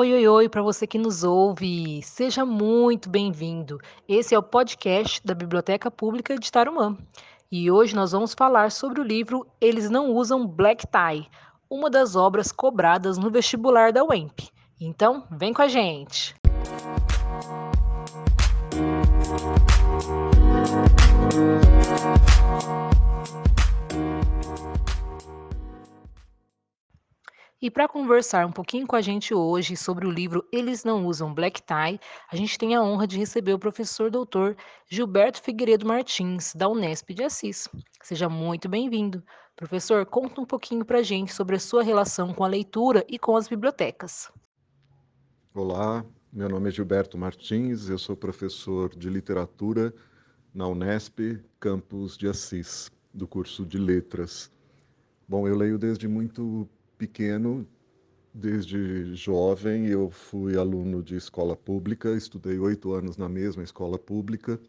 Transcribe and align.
Oi, 0.00 0.14
oi, 0.14 0.26
oi, 0.26 0.48
para 0.48 0.62
você 0.62 0.86
que 0.86 0.96
nos 0.96 1.24
ouve, 1.24 2.02
seja 2.02 2.42
muito 2.42 3.10
bem-vindo. 3.10 3.78
Esse 4.08 4.34
é 4.34 4.38
o 4.38 4.42
podcast 4.42 5.20
da 5.22 5.34
Biblioteca 5.34 5.90
Pública 5.90 6.38
de 6.38 6.50
Tarumã. 6.50 6.96
E 7.52 7.70
hoje 7.70 7.94
nós 7.94 8.12
vamos 8.12 8.32
falar 8.32 8.70
sobre 8.70 9.02
o 9.02 9.04
livro 9.04 9.46
Eles 9.60 9.90
Não 9.90 10.14
Usam 10.14 10.46
Black 10.46 10.86
Tie, 10.86 11.28
uma 11.68 11.90
das 11.90 12.16
obras 12.16 12.50
cobradas 12.50 13.18
no 13.18 13.30
vestibular 13.30 13.92
da 13.92 14.02
UEMP. 14.02 14.48
Então, 14.80 15.26
vem 15.30 15.52
com 15.52 15.60
a 15.60 15.68
gente! 15.68 16.39
E 27.62 27.70
para 27.70 27.86
conversar 27.86 28.46
um 28.46 28.52
pouquinho 28.52 28.86
com 28.86 28.96
a 28.96 29.02
gente 29.02 29.34
hoje 29.34 29.76
sobre 29.76 30.06
o 30.06 30.10
livro 30.10 30.42
Eles 30.50 30.82
Não 30.82 31.04
Usam 31.04 31.34
Black 31.34 31.60
Tie, 31.60 32.00
a 32.32 32.34
gente 32.34 32.56
tem 32.56 32.74
a 32.74 32.82
honra 32.82 33.06
de 33.06 33.18
receber 33.18 33.52
o 33.52 33.58
professor 33.58 34.10
doutor 34.10 34.56
Gilberto 34.88 35.42
Figueiredo 35.42 35.84
Martins, 35.84 36.54
da 36.54 36.66
Unesp 36.70 37.10
de 37.10 37.22
Assis. 37.22 37.68
Seja 38.02 38.30
muito 38.30 38.66
bem-vindo. 38.66 39.22
Professor, 39.54 40.06
conta 40.06 40.40
um 40.40 40.46
pouquinho 40.46 40.86
para 40.86 41.00
a 41.00 41.02
gente 41.02 41.34
sobre 41.34 41.54
a 41.54 41.60
sua 41.60 41.82
relação 41.82 42.32
com 42.32 42.44
a 42.44 42.48
leitura 42.48 43.04
e 43.06 43.18
com 43.18 43.36
as 43.36 43.46
bibliotecas. 43.46 44.32
Olá, 45.52 46.02
meu 46.32 46.48
nome 46.48 46.70
é 46.70 46.72
Gilberto 46.72 47.18
Martins, 47.18 47.90
eu 47.90 47.98
sou 47.98 48.16
professor 48.16 48.96
de 48.96 49.10
literatura 49.10 49.92
na 50.54 50.66
Unesp, 50.66 51.38
campus 51.60 52.16
de 52.16 52.26
Assis, 52.26 52.90
do 53.12 53.28
curso 53.28 53.66
de 53.66 53.76
letras. 53.76 54.50
Bom, 55.28 55.46
eu 55.46 55.54
leio 55.54 55.78
desde 55.78 56.08
muito 56.08 56.66
pequeno, 57.00 57.66
desde 58.34 59.14
jovem, 59.14 59.86
eu 59.86 60.10
fui 60.10 60.58
aluno 60.58 61.02
de 61.02 61.16
escola 61.16 61.56
pública, 61.56 62.10
estudei 62.14 62.58
oito 62.58 62.92
anos 62.92 63.16
na 63.16 63.26
mesma 63.26 63.62
escola 63.62 63.98
pública 63.98 64.60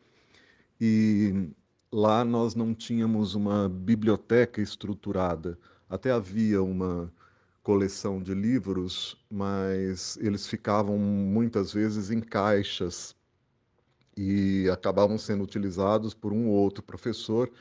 e 0.79 1.49
lá 1.91 2.23
nós 2.23 2.55
não 2.55 2.73
tínhamos 2.73 3.35
uma 3.35 3.67
biblioteca 3.67 4.61
estruturada. 4.61 5.59
Até 5.89 6.09
havia 6.09 6.63
uma 6.63 7.13
coleção 7.61 8.23
de 8.23 8.33
livros, 8.33 9.17
mas 9.29 10.17
eles 10.21 10.47
ficavam 10.47 10.97
muitas 10.97 11.73
vezes 11.73 12.11
em 12.11 12.21
caixas 12.21 13.13
e 14.15 14.69
acabavam 14.71 15.17
sendo 15.17 15.43
utilizados 15.43 16.13
por 16.13 16.31
um 16.31 16.47
ou 16.47 16.55
outro 16.55 16.81
professor 16.81 17.51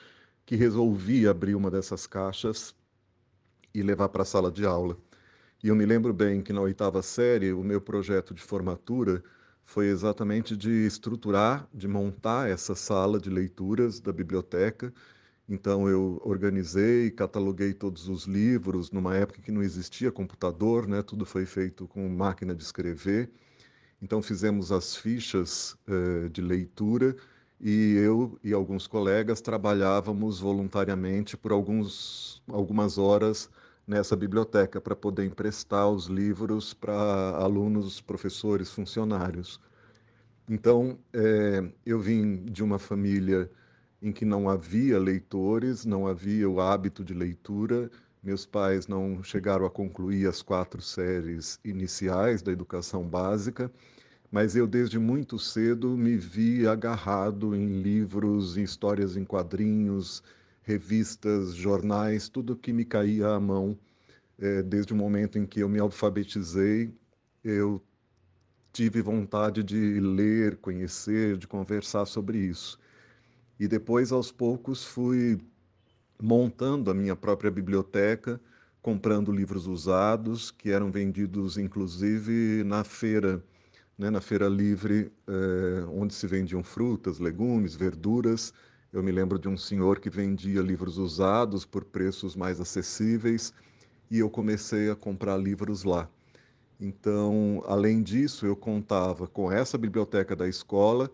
que 0.47 0.55
resolvia 0.55 1.33
abrir 1.33 1.57
uma 1.57 1.73
dessas 1.73 2.07
caixas 2.07 2.73
e 3.75 3.83
levar 3.83 4.09
para 4.09 4.23
a 4.23 4.27
sala 4.27 4.51
de 4.51 4.65
aula. 4.65 4.97
E 5.63 5.69
eu 5.69 5.77
me 5.77 5.85
lembro 5.85 6.13
bem 6.13 6.43
que 6.43 6.53
na 6.53 6.61
oitava 6.61 7.03
série, 7.03 7.53
o 7.53 7.63
meu 7.63 7.81
projeto 7.81 8.33
de 8.35 8.43
formatura 8.43 9.23
foi 9.65 9.87
exatamente 9.87 10.57
de 10.57 10.71
estruturar, 10.87 11.69
de 11.73 11.87
montar 11.87 12.49
essa 12.49 12.75
sala 12.75 13.21
de 13.21 13.31
leituras 13.31 14.01
da 14.01 14.13
biblioteca. 14.13 14.93
Então 15.49 15.89
eu 15.89 16.21
organizei, 16.25 17.11
cataloguei 17.11 17.75
todos 17.75 18.09
os 18.09 18.25
livros 18.25 18.91
numa 18.91 19.15
época 19.17 19.43
que 19.43 19.53
não 19.53 19.63
existia 19.63 20.11
computador, 20.11 20.89
né? 20.89 21.03
Tudo 21.03 21.27
foi 21.27 21.45
feito 21.47 21.87
com 21.87 22.09
máquina 22.09 22.55
de 22.55 22.63
escrever. 22.63 23.31
Então 24.03 24.23
fizemos 24.23 24.73
as 24.73 24.97
fichas 24.97 25.77
eh, 25.87 26.29
de 26.31 26.41
leitura 26.41 27.17
e 27.61 27.95
eu 27.97 28.39
e 28.43 28.53
alguns 28.55 28.87
colegas 28.87 29.41
trabalhávamos 29.41 30.41
voluntariamente 30.41 31.37
por 31.37 31.53
alguns, 31.53 32.43
algumas 32.49 32.97
horas 32.97 33.51
nessa 33.87 34.17
biblioteca 34.17 34.81
para 34.81 34.97
poder 34.97 35.27
emprestar 35.27 35.89
os 35.91 36.07
livros 36.07 36.73
para 36.73 36.93
alunos, 37.37 38.01
professores, 38.01 38.71
funcionários. 38.71 39.61
Então, 40.49 40.99
é, 41.13 41.71
eu 41.85 42.01
vim 42.01 42.45
de 42.47 42.63
uma 42.65 42.79
família 42.79 43.51
em 44.01 44.11
que 44.11 44.25
não 44.25 44.49
havia 44.49 44.99
leitores, 44.99 45.85
não 45.85 46.07
havia 46.07 46.49
o 46.49 46.61
hábito 46.61 47.05
de 47.05 47.13
leitura. 47.13 47.91
Meus 48.23 48.47
pais 48.47 48.87
não 48.87 49.23
chegaram 49.23 49.67
a 49.67 49.71
concluir 49.71 50.27
as 50.27 50.41
quatro 50.41 50.81
séries 50.81 51.61
iniciais 51.63 52.41
da 52.43 52.53
educação 52.53 53.05
básica 53.05 53.71
mas 54.31 54.55
eu 54.55 54.67
desde 54.67 54.99
muito 54.99 55.39
cedo 55.39 55.97
me 55.97 56.17
vi 56.17 56.67
agarrado 56.67 57.55
em 57.55 57.83
livros, 57.83 58.57
em 58.57 58.63
histórias 58.63 59.17
em 59.17 59.25
quadrinhos, 59.25 60.23
revistas, 60.63 61.55
jornais, 61.55 62.29
tudo 62.29 62.57
que 62.57 62.73
me 62.73 62.85
caía 62.85 63.29
à 63.29 63.41
mão. 63.41 63.77
É, 64.39 64.63
desde 64.63 64.93
o 64.93 64.97
momento 64.97 65.39
em 65.39 65.47
que 65.47 65.61
eu 65.61 65.69
me 65.69 65.79
alfabetizei, 65.81 66.95
eu 67.45 67.83
tive 68.73 69.03
vontade 69.03 69.63
de 69.63 70.01
ler, 70.01 70.57
conhecer, 70.59 71.37
de 71.37 71.47
conversar 71.47 72.07
sobre 72.07 72.39
isso. 72.39 72.79
E 73.59 73.69
depois, 73.69 74.13
aos 74.13 74.33
poucos, 74.33 74.85
fui 74.85 75.41
montando 76.23 76.91
a 76.91 76.95
minha 76.95 77.17
própria 77.17 77.51
biblioteca, 77.51 78.41
comprando 78.81 79.33
livros 79.33 79.67
usados, 79.67 80.51
que 80.51 80.71
eram 80.71 80.91
vendidos 80.91 81.59
inclusive 81.59 82.63
na 82.65 82.85
feira 82.85 83.45
né, 84.01 84.09
na 84.09 84.21
feira 84.23 84.49
livre, 84.49 85.13
é, 85.29 85.85
onde 85.93 86.15
se 86.15 86.27
vendiam 86.27 86.65
frutas, 86.65 87.19
legumes, 87.19 87.75
verduras. 87.75 88.51
Eu 88.91 89.03
me 89.03 89.13
lembro 89.13 89.39
de 89.39 89.47
um 89.47 89.59
senhor 89.59 90.01
que 90.01 90.09
vendia 90.09 90.63
livros 90.63 90.97
usados 90.97 91.67
por 91.67 91.85
preços 91.85 92.35
mais 92.35 92.59
acessíveis 92.63 93.53
e 94.11 94.19
eu 94.19 94.31
comecei 94.31 94.91
a 94.91 94.97
comprar 94.97 95.37
livros 95.37 95.85
lá. 95.85 96.09
Então, 96.81 97.63
além 97.67 98.03
disso, 98.03 98.47
eu 98.47 98.57
contava 98.57 99.27
com 99.27 99.53
essa 99.53 99.77
biblioteca 99.77 100.35
da 100.35 100.49
escola 100.49 101.11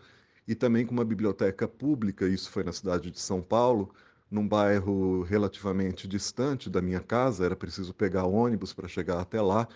e 0.47 0.55
também 0.55 0.87
com 0.87 0.93
uma 0.93 1.05
biblioteca 1.05 1.67
pública, 1.67 2.29
isso 2.29 2.49
foi 2.53 2.63
na 2.63 2.73
cidade 2.73 3.11
de 3.11 3.19
São 3.19 3.43
Paulo, 3.43 3.93
num 4.31 4.47
bairro 4.47 5.23
relativamente 5.23 6.07
distante 6.07 6.71
da 6.71 6.81
minha 6.81 7.01
casa, 7.01 7.45
era 7.45 7.57
preciso 7.57 7.93
pegar 7.93 8.27
ônibus 8.27 8.73
para 8.73 8.87
chegar 8.87 9.19
até 9.21 9.43
lá, 9.43 9.67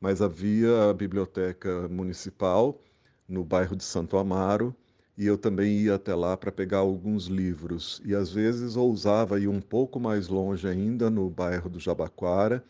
mas 0.00 0.20
havia 0.22 0.90
a 0.90 0.94
biblioteca 0.94 1.88
municipal 1.88 2.80
no 3.28 3.44
bairro 3.44 3.76
de 3.76 3.84
Santo 3.84 4.16
Amaro 4.16 4.74
e 5.16 5.26
eu 5.26 5.38
também 5.38 5.78
ia 5.78 5.94
até 5.94 6.14
lá 6.14 6.36
para 6.36 6.52
pegar 6.52 6.78
alguns 6.78 7.26
livros 7.26 8.02
e 8.04 8.14
às 8.14 8.32
vezes 8.32 8.76
ousava 8.76 9.40
ir 9.40 9.48
um 9.48 9.60
pouco 9.60 9.98
mais 9.98 10.28
longe 10.28 10.68
ainda 10.68 11.08
no 11.10 11.30
bairro 11.30 11.70
do 11.70 11.80
Jabaquara 11.80 12.62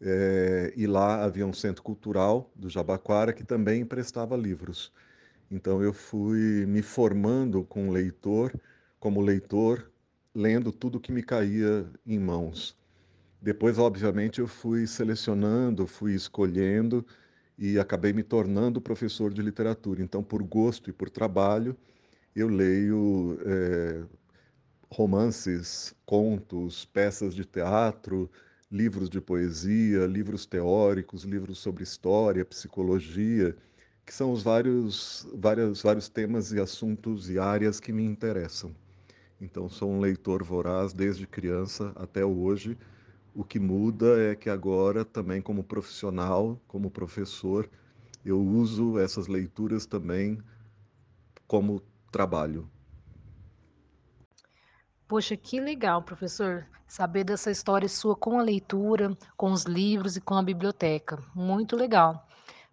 é, 0.00 0.72
e 0.76 0.86
lá 0.86 1.24
havia 1.24 1.46
um 1.46 1.52
centro 1.52 1.82
cultural 1.82 2.50
do 2.54 2.68
Jabaquara 2.68 3.32
que 3.32 3.44
também 3.44 3.80
emprestava 3.82 4.36
livros. 4.36 4.92
Então 5.50 5.82
eu 5.82 5.92
fui 5.92 6.66
me 6.66 6.82
formando 6.82 7.64
com 7.64 7.90
leitor, 7.90 8.52
como 9.00 9.20
leitor, 9.20 9.90
lendo 10.34 10.72
tudo 10.72 11.00
que 11.00 11.12
me 11.12 11.22
caía 11.22 11.86
em 12.06 12.18
mãos. 12.18 12.76
Depois, 13.44 13.78
obviamente, 13.78 14.40
eu 14.40 14.46
fui 14.48 14.86
selecionando, 14.86 15.86
fui 15.86 16.14
escolhendo 16.14 17.04
e 17.58 17.78
acabei 17.78 18.10
me 18.10 18.22
tornando 18.22 18.80
professor 18.80 19.34
de 19.34 19.42
literatura. 19.42 20.02
Então, 20.02 20.22
por 20.24 20.42
gosto 20.42 20.88
e 20.88 20.94
por 20.94 21.10
trabalho, 21.10 21.76
eu 22.34 22.48
leio 22.48 23.38
é, 23.44 24.02
romances, 24.90 25.94
contos, 26.06 26.86
peças 26.86 27.34
de 27.34 27.44
teatro, 27.44 28.30
livros 28.72 29.10
de 29.10 29.20
poesia, 29.20 30.06
livros 30.06 30.46
teóricos, 30.46 31.24
livros 31.24 31.58
sobre 31.58 31.82
história, 31.82 32.46
psicologia, 32.46 33.54
que 34.06 34.14
são 34.14 34.32
os 34.32 34.42
vários, 34.42 35.28
vários, 35.34 35.82
vários 35.82 36.08
temas 36.08 36.50
e 36.50 36.58
assuntos 36.58 37.28
e 37.28 37.38
áreas 37.38 37.78
que 37.78 37.92
me 37.92 38.04
interessam. 38.04 38.74
Então, 39.38 39.68
sou 39.68 39.90
um 39.90 40.00
leitor 40.00 40.42
voraz 40.42 40.94
desde 40.94 41.26
criança 41.26 41.92
até 41.94 42.24
hoje 42.24 42.78
o 43.34 43.42
que 43.44 43.58
muda 43.58 44.30
é 44.30 44.34
que 44.34 44.48
agora, 44.48 45.04
também 45.04 45.42
como 45.42 45.64
profissional, 45.64 46.60
como 46.68 46.90
professor, 46.90 47.68
eu 48.24 48.40
uso 48.40 48.98
essas 48.98 49.26
leituras 49.26 49.86
também 49.86 50.40
como 51.46 51.82
trabalho. 52.10 52.70
Poxa, 55.06 55.36
que 55.36 55.60
legal, 55.60 56.02
professor, 56.02 56.66
saber 56.86 57.24
dessa 57.24 57.50
história 57.50 57.88
sua 57.88 58.16
com 58.16 58.38
a 58.38 58.42
leitura, 58.42 59.16
com 59.36 59.52
os 59.52 59.64
livros 59.64 60.16
e 60.16 60.20
com 60.20 60.34
a 60.34 60.42
biblioteca. 60.42 61.18
Muito 61.34 61.76
legal. 61.76 62.26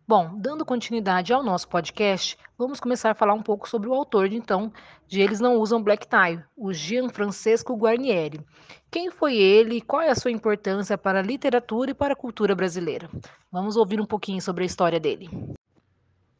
Bom, 0.07 0.37
dando 0.37 0.65
continuidade 0.65 1.31
ao 1.31 1.43
nosso 1.43 1.69
podcast, 1.69 2.37
vamos 2.57 2.79
começar 2.79 3.11
a 3.11 3.15
falar 3.15 3.33
um 3.33 3.41
pouco 3.41 3.69
sobre 3.69 3.87
o 3.87 3.93
autor, 3.93 4.33
então, 4.33 4.71
de 5.07 5.21
Eles 5.21 5.39
Não 5.39 5.55
Usam 5.55 5.81
Black 5.81 6.07
Tie, 6.07 6.43
o 6.57 6.73
Gianfrancesco 6.73 7.75
Guarnieri. 7.75 8.41
Quem 8.89 9.09
foi 9.09 9.37
ele 9.37 9.75
e 9.75 9.81
qual 9.81 10.01
é 10.01 10.09
a 10.09 10.15
sua 10.15 10.31
importância 10.31 10.97
para 10.97 11.19
a 11.19 11.23
literatura 11.23 11.91
e 11.91 11.93
para 11.93 12.13
a 12.13 12.15
cultura 12.17 12.53
brasileira? 12.55 13.09
Vamos 13.51 13.77
ouvir 13.77 14.01
um 14.01 14.05
pouquinho 14.05 14.41
sobre 14.41 14.63
a 14.63 14.67
história 14.67 14.99
dele. 14.99 15.29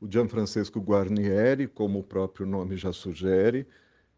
O 0.02 0.12
Gianfrancesco 0.12 0.80
Guarnieri, 0.80 1.68
como 1.68 2.00
o 2.00 2.04
próprio 2.04 2.46
nome 2.46 2.76
já 2.76 2.92
sugere, 2.92 3.68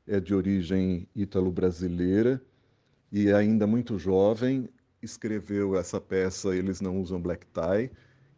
é 0.07 0.19
de 0.19 0.34
origem 0.34 1.07
ítalo-brasileira 1.16 2.42
e 3.12 3.31
ainda 3.31 3.68
muito 3.68 4.00
jovem 4.00 4.68
escreveu 5.01 5.78
essa 5.78 6.00
peça 6.00 6.56
Eles 6.56 6.80
Não 6.81 7.00
Usam 7.00 7.22
Black 7.22 7.46
Tie, 7.48 7.92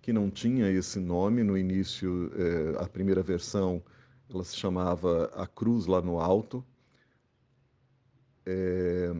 que 0.05 0.13
não 0.13 0.29
tinha 0.29 0.69
esse 0.69 0.99
nome 0.99 1.41
no 1.41 1.57
início, 1.57 2.31
é, 2.35 2.83
a 2.83 2.87
primeira 2.87 3.23
versão 3.23 3.81
ela 4.29 4.43
se 4.43 4.55
chamava 4.55 5.31
A 5.33 5.47
Cruz 5.47 5.87
lá 5.87 5.99
no 5.99 6.19
Alto. 6.19 6.63
É, 8.45 9.11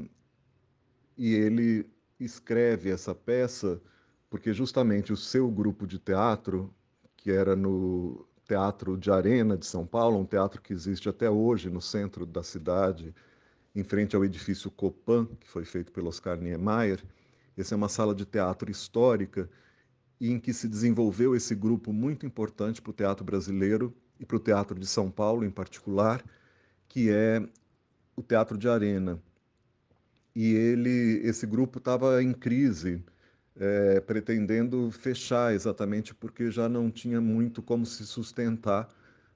e 1.18 1.34
ele 1.34 1.90
escreve 2.20 2.92
essa 2.92 3.16
peça 3.16 3.82
porque 4.30 4.54
justamente 4.54 5.12
o 5.12 5.18
seu 5.18 5.50
grupo 5.50 5.88
de 5.88 5.98
teatro, 5.98 6.72
que 7.18 7.32
era 7.32 7.56
no 7.56 8.24
Teatro 8.48 8.96
de 8.96 9.10
Arena 9.10 9.58
de 9.58 9.66
São 9.66 9.88
Paulo, 9.88 10.20
um 10.20 10.26
teatro 10.26 10.62
que 10.62 10.72
existe 10.72 11.10
até 11.10 11.28
hoje 11.28 11.68
no 11.68 11.82
centro 11.82 12.28
da 12.28 12.44
cidade, 12.44 13.12
em 13.74 13.84
frente 13.84 14.16
ao 14.16 14.24
edifício 14.24 14.70
Copan, 14.70 15.26
que 15.40 15.50
foi 15.50 15.66
feito 15.66 15.92
pelo 15.92 16.10
Oscar 16.10 16.38
Niemeyer. 16.40 17.04
Essa 17.58 17.74
é 17.74 17.76
uma 17.76 17.90
sala 17.90 18.14
de 18.14 18.24
teatro 18.24 18.70
histórica 18.70 19.50
em 20.22 20.40
que 20.40 20.54
se 20.54 20.68
desenvolveu 20.68 21.36
esse 21.36 21.54
grupo 21.56 21.92
muito 21.92 22.26
importante 22.26 22.82
para 22.82 22.92
o 22.92 22.94
teatro 22.94 23.26
brasileiro 23.26 23.94
e 24.20 24.26
para 24.26 24.38
o 24.38 24.40
teatro 24.40 24.80
de 24.80 24.88
São 24.88 25.12
Paulo 25.12 25.44
em 25.46 25.52
particular, 25.52 26.24
que 26.88 27.10
é 27.10 27.42
o 28.16 28.24
Teatro 28.24 28.58
de 28.58 28.70
Arena. 28.70 29.22
E 30.34 30.54
ele, 30.54 31.22
esse 31.24 31.46
grupo 31.46 31.80
estava 31.80 32.22
em 32.22 32.34
crise, 32.34 33.04
é, 33.58 34.00
pretendendo 34.02 34.92
fechar 34.92 35.54
exatamente 35.54 36.14
porque 36.14 36.52
já 36.52 36.68
não 36.68 36.92
tinha 36.92 37.22
muito 37.22 37.62
como 37.62 37.86
se 37.86 38.06
sustentar, 38.06 38.90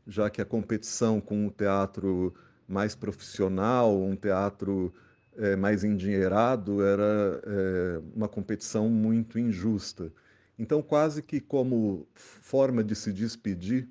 já 0.07 0.29
que 0.29 0.41
a 0.41 0.45
competição 0.45 1.21
com 1.21 1.47
o 1.47 1.51
teatro 1.51 2.33
mais 2.67 2.95
profissional, 2.95 3.97
um 4.01 4.15
teatro 4.15 4.93
é, 5.37 5.55
mais 5.55 5.83
endinheirado, 5.83 6.83
era 6.83 7.41
é, 7.45 8.01
uma 8.15 8.27
competição 8.27 8.89
muito 8.89 9.39
injusta. 9.39 10.11
Então, 10.59 10.81
quase 10.81 11.23
que 11.23 11.39
como 11.39 12.05
forma 12.13 12.83
de 12.83 12.93
se 12.93 13.13
despedir, 13.13 13.87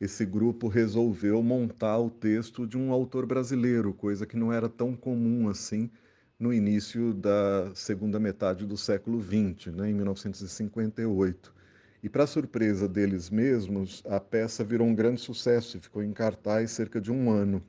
esse 0.00 0.26
grupo 0.26 0.66
resolveu 0.66 1.40
montar 1.40 2.00
o 2.00 2.10
texto 2.10 2.66
de 2.66 2.76
um 2.76 2.90
autor 2.90 3.26
brasileiro, 3.26 3.94
coisa 3.94 4.26
que 4.26 4.36
não 4.36 4.52
era 4.52 4.68
tão 4.68 4.96
comum 4.96 5.48
assim 5.48 5.88
no 6.36 6.52
início 6.52 7.14
da 7.14 7.70
segunda 7.76 8.18
metade 8.18 8.66
do 8.66 8.76
século 8.76 9.22
XX, 9.22 9.72
né, 9.72 9.90
em 9.90 9.94
1958. 9.94 11.54
E, 12.02 12.08
para 12.08 12.26
surpresa 12.26 12.88
deles 12.88 13.30
mesmos, 13.30 14.02
a 14.06 14.18
peça 14.18 14.64
virou 14.64 14.88
um 14.88 14.94
grande 14.94 15.20
sucesso 15.20 15.76
e 15.76 15.80
ficou 15.80 16.02
em 16.02 16.12
cartaz 16.12 16.72
cerca 16.72 17.00
de 17.00 17.12
um 17.12 17.30
ano. 17.30 17.62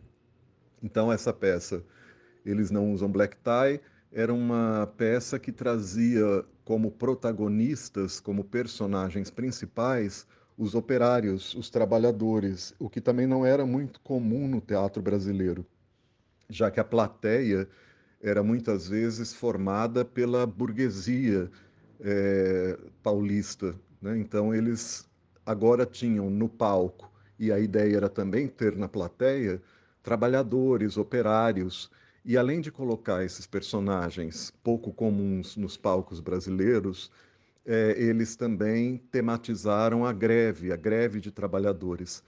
Então, 0.81 1.11
essa 1.11 1.31
peça, 1.31 1.83
Eles 2.43 2.71
Não 2.71 2.91
Usam 2.91 3.11
Black 3.11 3.37
Tie, 3.37 3.81
era 4.11 4.33
uma 4.33 4.91
peça 4.97 5.39
que 5.39 5.51
trazia 5.51 6.43
como 6.65 6.91
protagonistas, 6.91 8.19
como 8.19 8.43
personagens 8.43 9.29
principais, 9.29 10.27
os 10.57 10.75
operários, 10.75 11.55
os 11.55 11.69
trabalhadores, 11.69 12.73
o 12.77 12.89
que 12.89 12.99
também 13.01 13.25
não 13.25 13.45
era 13.45 13.65
muito 13.65 13.99
comum 14.01 14.47
no 14.47 14.61
teatro 14.61 15.01
brasileiro, 15.01 15.65
já 16.49 16.69
que 16.69 16.79
a 16.79 16.83
plateia 16.83 17.67
era 18.21 18.43
muitas 18.43 18.87
vezes 18.87 19.33
formada 19.33 20.05
pela 20.05 20.45
burguesia 20.45 21.49
é, 21.99 22.77
paulista. 23.01 23.73
Né? 24.01 24.17
Então, 24.17 24.53
eles 24.53 25.09
agora 25.45 25.85
tinham 25.85 26.29
no 26.29 26.47
palco, 26.47 27.11
e 27.39 27.51
a 27.51 27.59
ideia 27.59 27.97
era 27.97 28.09
também 28.09 28.47
ter 28.47 28.77
na 28.77 28.87
plateia, 28.87 29.59
trabalhadores, 30.03 30.95
operários. 30.97 31.89
E 32.25 32.37
além 32.37 32.61
de 32.61 32.71
colocar 32.71 33.23
esses 33.23 33.45
personagens 33.47 34.51
pouco 34.63 34.93
comuns 34.93 35.55
nos 35.57 35.77
palcos 35.77 36.19
brasileiros, 36.19 37.11
é, 37.65 37.95
eles 37.97 38.35
também 38.35 38.97
tematizaram 39.11 40.05
a 40.05 40.13
greve, 40.13 40.71
a 40.71 40.75
greve 40.75 41.19
de 41.19 41.31
trabalhadores. 41.31 42.23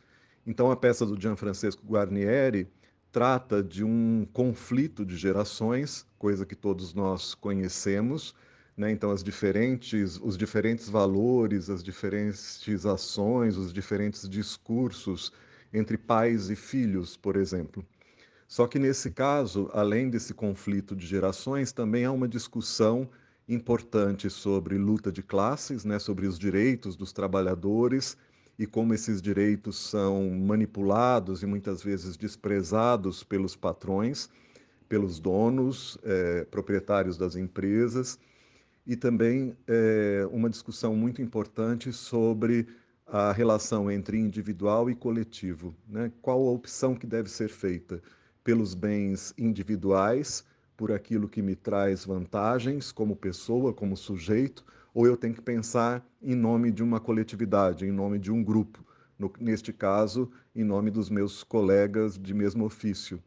Então, 0.46 0.72
a 0.72 0.76
peça 0.76 1.06
do 1.06 1.20
Gianfrancesco 1.20 1.86
Guarnieri 1.86 2.68
trata 3.12 3.64
de 3.64 3.84
um 3.84 4.28
conflito 4.34 5.06
de 5.06 5.16
gerações, 5.16 6.06
coisa 6.18 6.46
que 6.46 6.56
todos 6.56 6.94
nós 6.94 7.36
conhecemos, 7.36 8.34
né? 8.76 8.92
Então 8.92 9.12
as 9.12 9.24
diferentes, 9.24 10.20
os 10.22 10.36
diferentes 10.38 10.90
valores, 10.90 11.70
as 11.70 11.84
diferentes 11.84 12.86
ações, 12.86 13.56
os 13.58 13.72
diferentes 13.72 14.28
discursos 14.28 15.32
entre 15.72 15.98
pais 15.98 16.50
e 16.50 16.56
filhos, 16.56 17.16
por 17.16 17.36
exemplo. 17.36 17.86
Só 18.48 18.68
que 18.68 18.78
nesse 18.80 19.12
caso, 19.12 19.70
além 19.74 20.10
desse 20.10 20.34
conflito 20.34 20.96
de 20.96 21.06
gerações, 21.06 21.72
também 21.72 22.06
há 22.06 22.12
uma 22.12 22.28
discussão 22.28 23.10
importante 23.48 24.30
sobre 24.30 24.78
luta 24.78 25.12
de 25.12 25.22
classes, 25.22 25.84
né, 25.84 26.00
sobre 26.00 26.28
os 26.28 26.40
direitos 26.40 26.96
dos 26.96 27.12
trabalhadores 27.12 28.18
e 28.58 28.66
como 28.68 28.94
esses 28.94 29.22
direitos 29.22 29.78
são 29.90 30.30
manipulados 30.30 31.42
e 31.42 31.46
muitas 31.46 31.82
vezes 31.84 32.16
desprezados 32.16 33.24
pelos 33.24 33.56
patrões, 33.56 34.30
pelos 34.88 35.20
donos, 35.20 35.98
eh, 36.04 36.46
proprietários 36.52 37.18
das 37.18 37.36
empresas, 37.36 38.20
e 38.86 38.96
também 38.96 39.58
eh, 39.68 40.28
uma 40.32 40.50
discussão 40.50 40.96
muito 40.96 41.22
importante 41.22 41.92
sobre 41.92 42.68
a 43.08 43.32
relação 43.32 43.90
entre 43.90 44.18
individual 44.20 44.90
e 44.90 44.96
coletivo. 44.96 45.76
Né? 45.88 46.12
Qual 46.22 46.48
a 46.48 46.52
opção 46.52 46.96
que 46.96 47.08
deve 47.08 47.30
ser 47.30 47.50
feita? 47.50 48.02
Pelos 48.44 48.74
bens 48.74 49.34
individuais, 49.38 50.44
por 50.76 50.92
aquilo 50.92 51.30
que 51.30 51.42
me 51.42 51.56
traz 51.56 52.06
vantagens 52.06 52.92
como 52.92 53.16
pessoa, 53.16 53.74
como 53.74 53.96
sujeito, 53.96 54.66
ou 54.94 55.08
eu 55.08 55.16
tenho 55.16 55.34
que 55.34 55.42
pensar 55.42 56.06
em 56.22 56.36
nome 56.36 56.72
de 56.72 56.84
uma 56.84 57.00
coletividade, 57.00 57.86
em 57.86 57.92
nome 57.92 58.20
de 58.20 58.32
um 58.32 58.44
grupo, 58.44 58.84
no, 59.18 59.32
neste 59.40 59.72
caso, 59.72 60.30
em 60.56 60.64
nome 60.64 60.92
dos 60.92 61.10
meus 61.10 61.44
colegas 61.44 62.18
de 62.18 62.34
mesmo 62.34 62.66
ofício. 62.66 63.22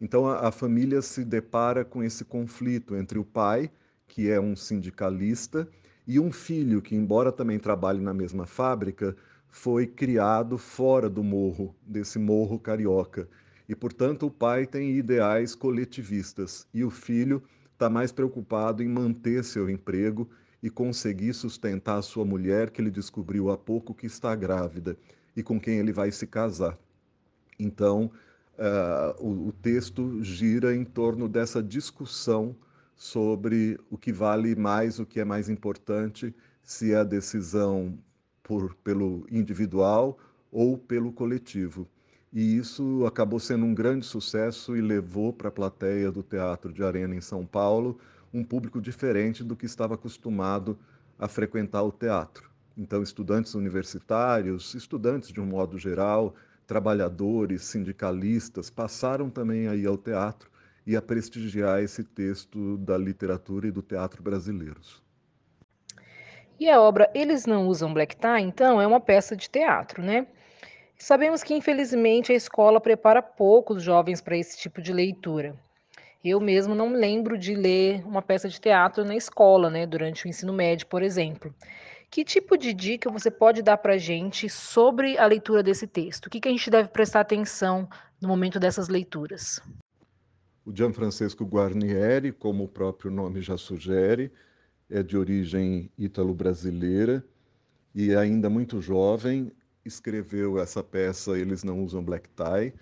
Então, 0.00 0.26
a, 0.26 0.48
a 0.48 0.50
família 0.50 1.02
se 1.02 1.24
depara 1.24 1.84
com 1.84 2.02
esse 2.02 2.24
conflito 2.24 2.96
entre 2.96 3.18
o 3.18 3.24
pai, 3.24 3.70
que 4.06 4.30
é 4.30 4.40
um 4.40 4.56
sindicalista, 4.56 5.68
e 6.06 6.18
um 6.20 6.30
filho 6.32 6.82
que, 6.82 6.94
embora 6.94 7.32
também 7.32 7.58
trabalhe 7.58 8.00
na 8.00 8.12
mesma 8.12 8.46
fábrica, 8.46 9.16
foi 9.48 9.86
criado 9.86 10.58
fora 10.58 11.08
do 11.08 11.22
morro, 11.22 11.74
desse 11.86 12.18
morro 12.18 12.58
carioca. 12.58 13.28
E, 13.68 13.74
portanto, 13.74 14.26
o 14.26 14.30
pai 14.30 14.66
tem 14.66 14.96
ideais 14.96 15.54
coletivistas 15.54 16.66
e 16.72 16.84
o 16.84 16.90
filho 16.90 17.42
está 17.72 17.88
mais 17.88 18.12
preocupado 18.12 18.82
em 18.82 18.88
manter 18.88 19.42
seu 19.42 19.68
emprego 19.68 20.28
e 20.62 20.70
conseguir 20.70 21.34
sustentar 21.34 22.00
sua 22.02 22.24
mulher, 22.24 22.70
que 22.70 22.80
ele 22.80 22.90
descobriu 22.90 23.50
há 23.50 23.56
pouco 23.56 23.94
que 23.94 24.06
está 24.06 24.34
grávida 24.34 24.96
e 25.36 25.42
com 25.42 25.60
quem 25.60 25.78
ele 25.78 25.92
vai 25.92 26.10
se 26.10 26.26
casar. 26.26 26.78
Então, 27.58 28.10
uh, 28.58 29.22
o, 29.22 29.48
o 29.48 29.52
texto 29.52 30.22
gira 30.22 30.74
em 30.74 30.84
torno 30.84 31.28
dessa 31.28 31.62
discussão 31.62 32.56
sobre 32.96 33.78
o 33.90 33.98
que 33.98 34.12
vale 34.12 34.54
mais, 34.54 34.98
o 34.98 35.06
que 35.06 35.20
é 35.20 35.24
mais 35.24 35.48
importante, 35.48 36.34
se 36.62 36.92
é 36.92 36.96
a 36.96 37.04
decisão 37.04 37.98
por, 38.42 38.74
pelo 38.76 39.26
individual 39.30 40.18
ou 40.50 40.78
pelo 40.78 41.12
coletivo. 41.12 41.88
E 42.34 42.56
isso 42.56 43.06
acabou 43.06 43.38
sendo 43.38 43.64
um 43.64 43.72
grande 43.72 44.04
sucesso 44.04 44.76
e 44.76 44.80
levou 44.80 45.32
para 45.32 45.48
a 45.48 45.52
plateia 45.52 46.10
do 46.10 46.20
Teatro 46.20 46.72
de 46.72 46.82
Arena 46.82 47.14
em 47.14 47.20
São 47.20 47.46
Paulo 47.46 47.96
um 48.32 48.42
público 48.42 48.80
diferente 48.80 49.44
do 49.44 49.54
que 49.54 49.66
estava 49.66 49.94
acostumado 49.94 50.76
a 51.16 51.28
frequentar 51.28 51.84
o 51.84 51.92
teatro. 51.92 52.50
Então, 52.76 53.04
estudantes 53.04 53.54
universitários, 53.54 54.74
estudantes 54.74 55.30
de 55.30 55.40
um 55.40 55.46
modo 55.46 55.78
geral, 55.78 56.34
trabalhadores, 56.66 57.62
sindicalistas, 57.62 58.68
passaram 58.68 59.30
também 59.30 59.68
aí 59.68 59.86
ao 59.86 59.96
teatro 59.96 60.50
e 60.84 60.96
a 60.96 61.00
prestigiar 61.00 61.84
esse 61.84 62.02
texto 62.02 62.76
da 62.78 62.98
literatura 62.98 63.68
e 63.68 63.70
do 63.70 63.80
teatro 63.80 64.20
brasileiros. 64.24 65.00
E 66.58 66.68
a 66.68 66.80
obra 66.80 67.08
Eles 67.14 67.46
Não 67.46 67.68
Usam 67.68 67.94
Black 67.94 68.16
Tie, 68.16 68.40
então, 68.40 68.80
é 68.80 68.86
uma 68.88 69.00
peça 69.00 69.36
de 69.36 69.48
teatro, 69.48 70.02
né? 70.02 70.26
Sabemos 70.98 71.42
que, 71.42 71.54
infelizmente, 71.54 72.32
a 72.32 72.34
escola 72.34 72.80
prepara 72.80 73.20
poucos 73.20 73.82
jovens 73.82 74.20
para 74.20 74.36
esse 74.36 74.58
tipo 74.58 74.80
de 74.80 74.92
leitura. 74.92 75.54
Eu 76.24 76.40
mesmo 76.40 76.74
não 76.74 76.92
lembro 76.92 77.36
de 77.36 77.54
ler 77.54 78.02
uma 78.06 78.22
peça 78.22 78.48
de 78.48 78.60
teatro 78.60 79.04
na 79.04 79.14
escola, 79.14 79.68
né, 79.68 79.86
durante 79.86 80.24
o 80.24 80.28
ensino 80.28 80.52
médio, 80.52 80.86
por 80.86 81.02
exemplo. 81.02 81.54
Que 82.10 82.24
tipo 82.24 82.56
de 82.56 82.72
dica 82.72 83.10
você 83.10 83.30
pode 83.30 83.60
dar 83.60 83.76
para 83.76 83.94
a 83.94 83.98
gente 83.98 84.48
sobre 84.48 85.18
a 85.18 85.26
leitura 85.26 85.62
desse 85.62 85.86
texto? 85.86 86.26
O 86.26 86.30
que, 86.30 86.40
que 86.40 86.48
a 86.48 86.50
gente 86.50 86.70
deve 86.70 86.88
prestar 86.88 87.20
atenção 87.20 87.88
no 88.20 88.28
momento 88.28 88.58
dessas 88.58 88.88
leituras? 88.88 89.60
O 90.64 90.74
Gianfrancesco 90.74 91.44
Guarnieri, 91.44 92.32
como 92.32 92.64
o 92.64 92.68
próprio 92.68 93.10
nome 93.10 93.42
já 93.42 93.58
sugere, 93.58 94.32
é 94.88 95.02
de 95.02 95.16
origem 95.16 95.90
ítalo-brasileira 95.98 97.22
e 97.94 98.14
ainda 98.14 98.48
muito 98.48 98.80
jovem 98.80 99.52
escreveu 99.84 100.58
essa 100.58 100.82
peça 100.82 101.38
Eles 101.38 101.62
Não 101.62 101.82
Usam 101.84 102.04
Black 102.04 102.28
Tie, 102.30 102.72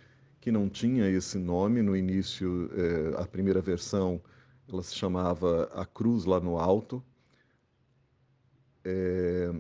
que 0.41 0.51
não 0.51 0.69
tinha 0.69 1.09
esse 1.09 1.39
nome 1.39 1.83
no 1.83 1.97
início, 1.97 2.71
é, 2.75 3.23
a 3.23 3.27
primeira 3.27 3.61
versão 3.61 4.21
ela 4.69 4.83
se 4.83 4.95
chamava 4.95 5.65
A 5.75 5.85
Cruz 5.85 6.25
lá 6.25 6.41
no 6.41 6.59
Alto. 6.59 7.03
É, 8.85 9.53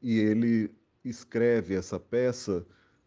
e 0.00 0.18
ele 0.18 0.70
escreve 1.04 1.74
essa 1.74 1.98
peça 1.98 2.64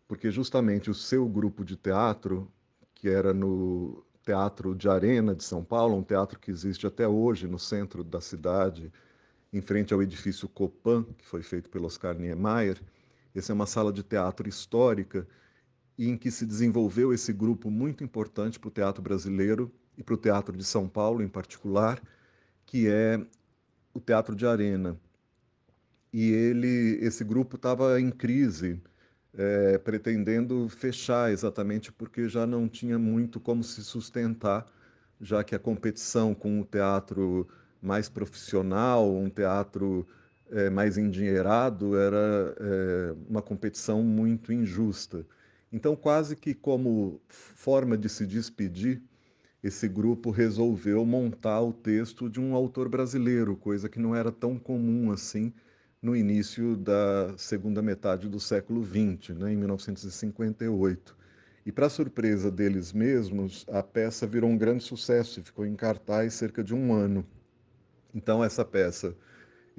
porque 0.08 0.30
justamente 0.30 0.90
o 0.90 0.94
seu 0.94 1.28
grupo 1.28 1.64
de 1.64 1.78
teatro, 1.78 2.52
que 2.94 3.08
era 3.10 3.34
no 3.34 4.04
Teatro 4.24 4.76
de 4.76 4.90
Arena 4.90 5.34
de 5.34 5.44
São 5.44 5.64
Paulo, 5.64 5.96
um 5.96 6.04
teatro 6.04 6.38
que 6.38 6.52
existe 6.52 6.86
até 6.86 7.08
hoje 7.08 7.48
no 7.48 7.58
centro 7.58 8.04
da 8.04 8.20
cidade, 8.22 8.92
em 9.54 9.62
frente 9.62 9.94
ao 9.94 10.04
edifício 10.04 10.48
Copan, 10.50 11.06
que 11.18 11.26
foi 11.26 11.42
feito 11.42 11.70
pelo 11.70 11.86
Oscar 11.86 12.14
Niemeyer. 12.18 12.82
Essa 13.34 13.52
é 13.52 13.56
uma 13.56 13.66
sala 13.66 13.92
de 13.94 14.04
teatro 14.04 14.48
histórica 14.48 15.28
em 15.98 16.18
que 16.18 16.32
se 16.32 16.46
desenvolveu 16.46 17.14
esse 17.14 17.32
grupo 17.32 17.70
muito 17.70 18.04
importante 18.04 18.60
para 18.60 18.68
o 18.68 18.72
teatro 18.72 19.02
brasileiro 19.02 19.72
e 19.98 20.04
para 20.04 20.16
o 20.16 20.18
teatro 20.18 20.58
de 20.58 20.64
São 20.64 20.88
Paulo 20.88 21.22
em 21.22 21.28
particular, 21.28 22.02
que 22.66 22.88
é 22.88 23.24
o 23.94 24.00
Teatro 24.00 24.36
de 24.36 24.46
Arena. 24.46 24.98
E 26.14 26.30
ele, 26.32 26.98
esse 27.02 27.24
grupo 27.24 27.56
estava 27.56 28.00
em 28.00 28.10
crise, 28.10 28.82
é, 29.34 29.78
pretendendo 29.78 30.68
fechar 30.70 31.32
exatamente 31.32 31.92
porque 31.92 32.28
já 32.28 32.46
não 32.46 32.68
tinha 32.68 33.00
muito 33.00 33.40
como 33.40 33.64
se 33.64 33.84
sustentar, 33.84 34.66
já 35.20 35.44
que 35.44 35.56
a 35.56 35.60
competição 35.60 36.34
com 36.34 36.60
o 36.62 36.66
teatro 36.66 37.48
mais 37.82 38.10
profissional, 38.10 39.14
um 39.14 39.30
teatro 39.30 40.08
é, 40.52 40.70
mais 40.70 40.98
endinheirado, 40.98 41.98
era 41.98 42.56
é, 42.60 43.16
uma 43.30 43.42
competição 43.42 44.04
muito 44.04 44.52
injusta. 44.54 45.26
Então, 45.72 45.96
quase 45.96 46.36
que 46.36 46.54
como 46.54 47.22
forma 47.30 47.98
de 47.98 48.10
se 48.10 48.26
despedir, 48.26 49.02
esse 49.64 49.88
grupo 49.88 50.32
resolveu 50.32 51.06
montar 51.06 51.62
o 51.62 51.72
texto 51.72 52.30
de 52.30 52.40
um 52.40 52.56
autor 52.56 52.90
brasileiro, 52.90 53.56
coisa 53.56 53.88
que 53.88 54.00
não 54.00 54.16
era 54.16 54.32
tão 54.32 54.58
comum 54.58 55.12
assim 55.12 55.54
no 56.02 56.16
início 56.16 56.76
da 56.76 57.34
segunda 57.38 57.82
metade 57.82 58.28
do 58.28 58.40
século 58.40 58.84
XX, 58.84 59.36
né, 59.38 59.54
em 59.54 59.56
1958. 59.56 61.16
E, 61.64 61.72
para 61.72 61.90
surpresa 61.90 62.50
deles 62.50 62.92
mesmos, 62.92 63.66
a 63.70 63.84
peça 63.84 64.26
virou 64.26 64.50
um 64.50 64.58
grande 64.58 64.84
sucesso 64.84 65.40
e 65.40 65.44
ficou 65.44 65.64
em 65.66 65.76
cartaz 65.76 66.34
cerca 66.34 66.64
de 66.64 66.74
um 66.74 66.92
ano. 66.92 67.24
Então, 68.16 68.44
essa 68.44 68.66
peça, 68.66 69.16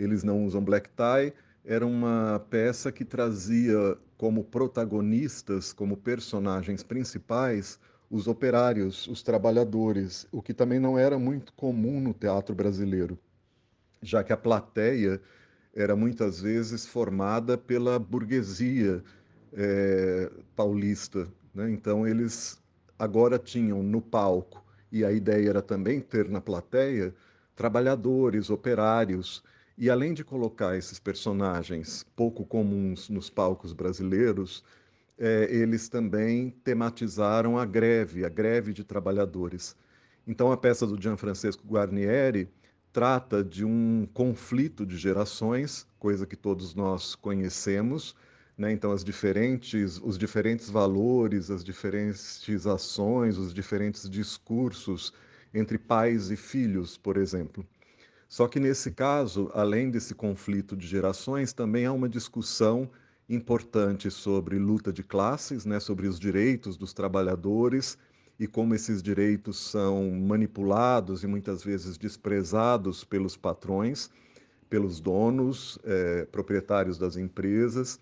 Eles 0.02 0.22
Não 0.24 0.44
Usam 0.44 0.64
Black 0.64 0.88
Tie, 0.90 1.32
era 1.64 1.86
uma 1.86 2.44
peça 2.50 2.90
que 2.90 3.04
trazia 3.04 3.96
como 4.16 4.44
protagonistas, 4.44 5.72
como 5.72 5.96
personagens 5.96 6.82
principais, 6.82 7.78
os 8.10 8.26
operários, 8.26 9.06
os 9.06 9.22
trabalhadores, 9.22 10.26
o 10.30 10.42
que 10.42 10.52
também 10.52 10.78
não 10.78 10.98
era 10.98 11.18
muito 11.18 11.52
comum 11.54 12.00
no 12.00 12.12
teatro 12.12 12.54
brasileiro, 12.54 13.18
já 14.02 14.22
que 14.22 14.32
a 14.32 14.36
plateia 14.36 15.20
era 15.74 15.96
muitas 15.96 16.40
vezes 16.40 16.86
formada 16.86 17.56
pela 17.56 17.98
burguesia 17.98 19.02
é, 19.54 20.30
paulista. 20.54 21.26
Né? 21.54 21.70
Então, 21.70 22.06
eles 22.06 22.60
agora 22.98 23.38
tinham 23.38 23.82
no 23.82 24.02
palco, 24.02 24.62
e 24.90 25.04
a 25.04 25.10
ideia 25.10 25.48
era 25.48 25.62
também 25.62 26.00
ter 26.00 26.28
na 26.28 26.40
plateia, 26.40 27.14
trabalhadores, 27.56 28.50
operários, 28.50 29.42
e 29.76 29.90
além 29.90 30.14
de 30.14 30.24
colocar 30.24 30.76
esses 30.76 30.98
personagens 30.98 32.04
pouco 32.16 32.44
comuns 32.44 33.08
nos 33.08 33.30
palcos 33.30 33.72
brasileiros, 33.72 34.64
é, 35.18 35.48
eles 35.50 35.88
também 35.88 36.50
tematizaram 36.64 37.58
a 37.58 37.64
greve, 37.64 38.24
a 38.24 38.28
greve 38.28 38.72
de 38.72 38.84
trabalhadores. 38.84 39.76
Então, 40.26 40.52
a 40.52 40.56
peça 40.56 40.86
do 40.86 41.00
Gianfrancesco 41.00 41.66
Guarnieri 41.66 42.48
trata 42.92 43.42
de 43.42 43.64
um 43.64 44.06
conflito 44.12 44.84
de 44.84 44.96
gerações, 44.96 45.86
coisa 45.98 46.26
que 46.26 46.36
todos 46.36 46.74
nós 46.74 47.14
conhecemos, 47.14 48.14
né? 48.56 48.70
Então 48.72 48.92
as 48.92 49.02
diferentes, 49.02 49.98
os 50.02 50.18
diferentes 50.18 50.68
valores, 50.68 51.50
as 51.50 51.64
diferentes 51.64 52.66
ações, 52.66 53.38
os 53.38 53.52
diferentes 53.54 54.08
discursos 54.08 55.12
entre 55.54 55.78
pais 55.78 56.30
e 56.30 56.36
filhos, 56.36 56.96
por 56.96 57.16
exemplo. 57.16 57.66
Só 58.32 58.48
que 58.48 58.58
nesse 58.58 58.92
caso, 58.92 59.50
além 59.52 59.90
desse 59.90 60.14
conflito 60.14 60.74
de 60.74 60.86
gerações, 60.86 61.52
também 61.52 61.84
há 61.84 61.92
uma 61.92 62.08
discussão 62.08 62.90
importante 63.28 64.10
sobre 64.10 64.58
luta 64.58 64.90
de 64.90 65.02
classes, 65.02 65.66
né, 65.66 65.78
sobre 65.78 66.06
os 66.06 66.18
direitos 66.18 66.78
dos 66.78 66.94
trabalhadores 66.94 67.98
e 68.40 68.46
como 68.46 68.74
esses 68.74 69.02
direitos 69.02 69.58
são 69.58 70.10
manipulados 70.12 71.22
e 71.22 71.26
muitas 71.26 71.62
vezes 71.62 71.98
desprezados 71.98 73.04
pelos 73.04 73.36
patrões, 73.36 74.08
pelos 74.70 74.98
donos, 74.98 75.78
eh, 75.84 76.26
proprietários 76.32 76.96
das 76.96 77.18
empresas, 77.18 78.00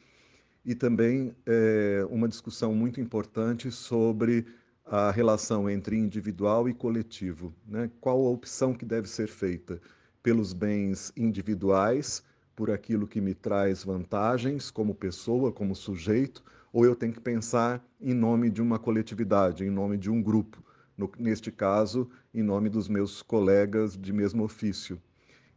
e 0.64 0.76
também 0.76 1.34
eh, 1.44 2.06
uma 2.08 2.28
discussão 2.28 2.72
muito 2.72 3.00
importante 3.00 3.68
sobre 3.72 4.46
a 4.86 5.10
relação 5.10 5.68
entre 5.68 5.96
individual 5.96 6.68
e 6.68 6.72
coletivo. 6.72 7.52
Né? 7.66 7.90
Qual 8.00 8.24
a 8.24 8.30
opção 8.30 8.72
que 8.72 8.84
deve 8.84 9.08
ser 9.08 9.26
feita? 9.26 9.80
Pelos 10.22 10.52
bens 10.52 11.12
individuais, 11.16 12.22
por 12.54 12.70
aquilo 12.70 13.06
que 13.06 13.20
me 13.20 13.34
traz 13.34 13.82
vantagens 13.82 14.70
como 14.70 14.94
pessoa, 14.94 15.50
como 15.50 15.74
sujeito, 15.74 16.44
ou 16.72 16.84
eu 16.84 16.94
tenho 16.94 17.12
que 17.12 17.20
pensar 17.20 17.82
em 18.00 18.12
nome 18.12 18.50
de 18.50 18.60
uma 18.60 18.78
coletividade, 18.78 19.64
em 19.64 19.70
nome 19.70 19.96
de 19.96 20.10
um 20.10 20.22
grupo, 20.22 20.62
no, 20.96 21.10
neste 21.18 21.50
caso, 21.50 22.10
em 22.34 22.42
nome 22.42 22.68
dos 22.68 22.86
meus 22.86 23.22
colegas 23.22 23.96
de 23.96 24.12
mesmo 24.12 24.44
ofício. 24.44 25.00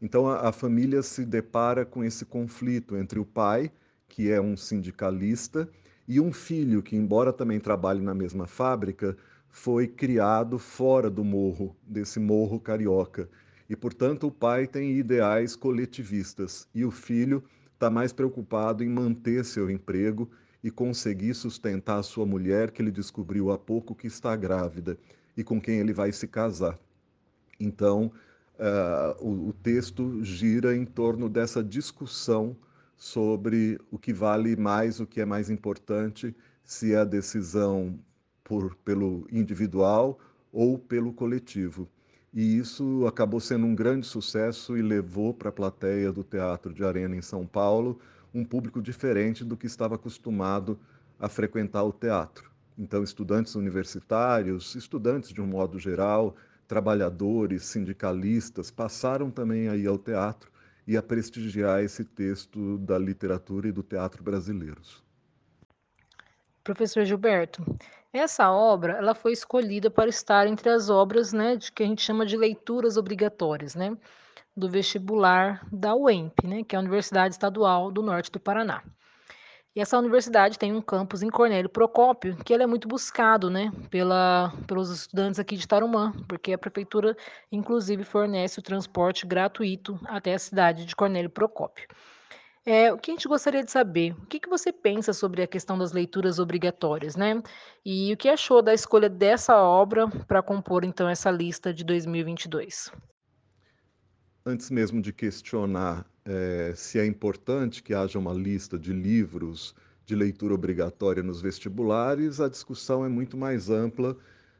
Então, 0.01 0.27
a, 0.27 0.47
a 0.47 0.51
família 0.51 1.03
se 1.03 1.25
depara 1.25 1.85
com 1.85 2.03
esse 2.03 2.23
conflito 2.23 2.95
entre 2.95 3.19
o 3.19 3.25
pai, 3.25 3.69
que 4.07 4.31
é 4.31 4.39
um 4.39 4.55
sindicalista, 4.55 5.67
e 6.07 6.19
um 6.19 6.31
filho 6.31 6.81
que, 6.81 6.95
embora 6.95 7.33
também 7.33 7.59
trabalhe 7.59 8.01
na 8.01 8.13
mesma 8.13 8.47
fábrica, 8.47 9.17
foi 9.49 9.87
criado 9.87 10.57
fora 10.57 11.09
do 11.09 11.23
morro, 11.23 11.75
desse 11.85 12.19
morro 12.19 12.59
carioca. 12.59 13.29
E, 13.69 13.75
portanto, 13.75 14.27
o 14.27 14.31
pai 14.31 14.67
tem 14.67 14.97
ideais 14.97 15.55
coletivistas 15.55 16.67
e 16.73 16.83
o 16.83 16.91
filho 16.91 17.43
está 17.73 17.89
mais 17.89 18.13
preocupado 18.13 18.83
em 18.83 18.89
manter 18.89 19.43
seu 19.45 19.69
emprego 19.69 20.29
e 20.63 20.71
conseguir 20.71 21.33
sustentar 21.33 22.01
sua 22.03 22.25
mulher, 22.25 22.71
que 22.71 22.81
ele 22.81 22.91
descobriu 22.91 23.51
há 23.51 23.57
pouco 23.57 23.93
que 23.93 24.07
está 24.07 24.35
grávida 24.35 24.97
e 25.35 25.43
com 25.43 25.59
quem 25.59 25.79
ele 25.79 25.93
vai 25.93 26.11
se 26.11 26.27
casar. 26.27 26.79
Então, 27.59 28.11
uh, 28.55 29.25
o, 29.25 29.49
o 29.49 29.53
texto 29.53 30.23
gira 30.23 30.75
em 30.75 30.85
torno 30.85 31.27
dessa 31.27 31.63
discussão 31.63 32.55
sobre 32.95 33.79
o 33.91 33.97
que 33.97 34.13
vale 34.13 34.55
mais, 34.55 34.99
o 34.99 35.05
que 35.05 35.19
é 35.19 35.25
mais 35.25 35.49
importante, 35.49 36.33
se 36.63 36.93
é 36.93 36.97
a 36.97 37.03
decisão 37.03 37.99
por, 38.43 38.75
pelo 38.75 39.27
individual 39.31 40.19
ou 40.51 40.77
pelo 40.77 41.11
coletivo. 41.11 41.89
E 42.33 42.57
isso 42.57 43.05
acabou 43.05 43.39
sendo 43.39 43.67
um 43.67 43.75
grande 43.75 44.07
sucesso 44.07 44.75
e 44.75 44.81
levou 44.81 45.35
para 45.35 45.49
a 45.49 45.51
plateia 45.51 46.11
do 46.11 46.23
Teatro 46.23 46.73
de 46.73 46.83
Arena 46.83 47.15
em 47.15 47.21
São 47.21 47.45
Paulo 47.45 47.99
um 48.33 48.43
público 48.43 48.81
diferente 48.81 49.45
do 49.45 49.55
que 49.55 49.67
estava 49.67 49.93
acostumado 49.93 50.79
a 51.19 51.29
frequentar 51.29 51.83
o 51.83 51.93
teatro. 51.93 52.49
Então, 52.75 53.03
estudantes 53.03 53.53
universitários, 53.53 54.73
estudantes 54.73 55.29
de 55.29 55.41
um 55.41 55.45
modo 55.45 55.77
geral, 55.77 56.35
trabalhadores, 56.67 57.65
sindicalistas, 57.65 58.71
passaram 58.71 59.29
também 59.29 59.69
aí 59.69 59.85
ao 59.85 59.99
teatro 59.99 60.51
e 60.87 60.97
a 60.97 61.03
prestigiar 61.03 61.83
esse 61.83 62.03
texto 62.03 62.79
da 62.79 62.97
literatura 62.97 63.67
e 63.67 63.71
do 63.71 63.83
teatro 63.83 64.23
brasileiros. 64.23 65.03
Professor 66.63 67.03
Gilberto, 67.03 67.63
essa 68.11 68.51
obra 68.51 68.93
ela 68.93 69.13
foi 69.13 69.33
escolhida 69.33 69.91
para 69.91 70.09
estar 70.09 70.47
entre 70.47 70.69
as 70.69 70.89
obras 70.89 71.33
né, 71.33 71.55
de 71.55 71.71
que 71.71 71.83
a 71.83 71.85
gente 71.85 72.01
chama 72.01 72.25
de 72.25 72.37
leituras 72.37 72.97
obrigatórias, 72.97 73.75
né? 73.75 73.97
do 74.55 74.69
vestibular 74.69 75.65
da 75.71 75.95
UEMP, 75.95 76.45
né, 76.45 76.63
que 76.63 76.75
é 76.75 76.77
a 76.77 76.81
Universidade 76.81 77.33
Estadual 77.33 77.91
do 77.91 78.01
Norte 78.03 78.31
do 78.31 78.39
Paraná. 78.39 78.83
E 79.75 79.81
essa 79.81 79.97
universidade 79.97 80.59
tem 80.59 80.71
um 80.71 80.81
campus 80.81 81.23
em 81.23 81.29
Cornélio 81.31 81.67
Procópio, 81.67 82.37
que 82.45 82.53
ele 82.53 82.61
é 82.61 82.67
muito 82.67 82.87
buscado, 82.87 83.49
né, 83.49 83.71
pela, 83.89 84.53
pelos 84.67 84.91
estudantes 84.91 85.39
aqui 85.39 85.57
de 85.57 85.67
Tarumã, 85.67 86.13
porque 86.27 86.53
a 86.53 86.57
prefeitura, 86.57 87.17
inclusive, 87.51 88.03
fornece 88.03 88.59
o 88.59 88.63
transporte 88.63 89.25
gratuito 89.25 89.99
até 90.05 90.35
a 90.35 90.39
cidade 90.39 90.85
de 90.85 90.95
Cornélio 90.95 91.31
Procópio. 91.31 91.87
É, 92.65 92.93
o 92.93 92.97
que 92.97 93.11
a 93.11 93.13
gente 93.13 93.27
gostaria 93.27 93.63
de 93.63 93.71
saber, 93.71 94.13
o 94.13 94.25
que, 94.25 94.39
que 94.39 94.49
você 94.49 94.71
pensa 94.71 95.11
sobre 95.11 95.41
a 95.41 95.47
questão 95.47 95.77
das 95.77 95.91
leituras 95.91 96.39
obrigatórias, 96.39 97.15
né? 97.15 97.43
E 97.85 98.13
o 98.13 98.17
que 98.17 98.29
achou 98.29 98.61
da 98.61 98.73
escolha 98.73 99.09
dessa 99.09 99.57
obra 99.57 100.07
para 100.07 100.41
compor, 100.41 100.85
então, 100.85 101.09
essa 101.09 101.29
lista 101.29 101.73
de 101.73 101.83
2022? 101.83 102.89
antes 104.45 104.69
mesmo 104.69 105.01
de 105.01 105.13
questionar 105.13 106.05
é, 106.25 106.73
se 106.75 106.99
é 106.99 107.05
importante 107.05 107.81
que 107.81 107.93
haja 107.93 108.19
uma 108.19 108.33
lista 108.33 108.77
de 108.77 108.93
livros 108.93 109.75
de 110.05 110.15
leitura 110.15 110.53
obrigatória 110.53 111.23
nos 111.23 111.41
vestibulares, 111.41 112.41
a 112.41 112.49
discussão 112.49 113.05
é 113.05 113.09
muito 113.09 113.37
mais 113.37 113.69
ampla 113.69 114.17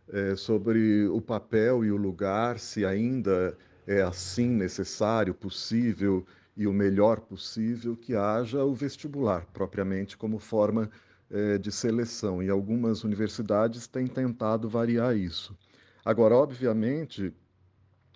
é, 0.08 0.36
sobre 0.36 1.06
o 1.08 1.22
papel 1.22 1.84
e 1.84 1.92
o 1.92 1.98
lugar, 1.98 2.60
se 2.60 2.86
ainda 2.86 3.58
é 3.86 4.02
assim 4.02 4.48
necessário, 4.48 5.34
possível 5.34 6.26
e 6.56 6.68
o 6.68 6.74
melhor 6.74 7.22
possível 7.22 7.96
que 7.96 8.16
haja 8.16 8.64
o 8.64 8.74
vestibular, 8.74 9.46
propriamente 9.48 10.16
como 10.16 10.38
forma 10.38 10.90
eh, 11.30 11.58
de 11.58 11.72
seleção. 11.72 12.44
E 12.44 12.50
algumas 12.50 13.04
universidades 13.04 13.88
têm 13.88 14.08
tentado 14.08 14.70
variar 14.70 15.16
isso. 15.18 15.58
Agora, 16.06 16.36
obviamente, 16.36 17.34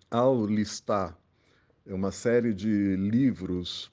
ao 0.10 0.46
listar 0.46 1.17
uma 1.86 2.12
série 2.12 2.53
de 2.53 2.96
livros 2.96 3.91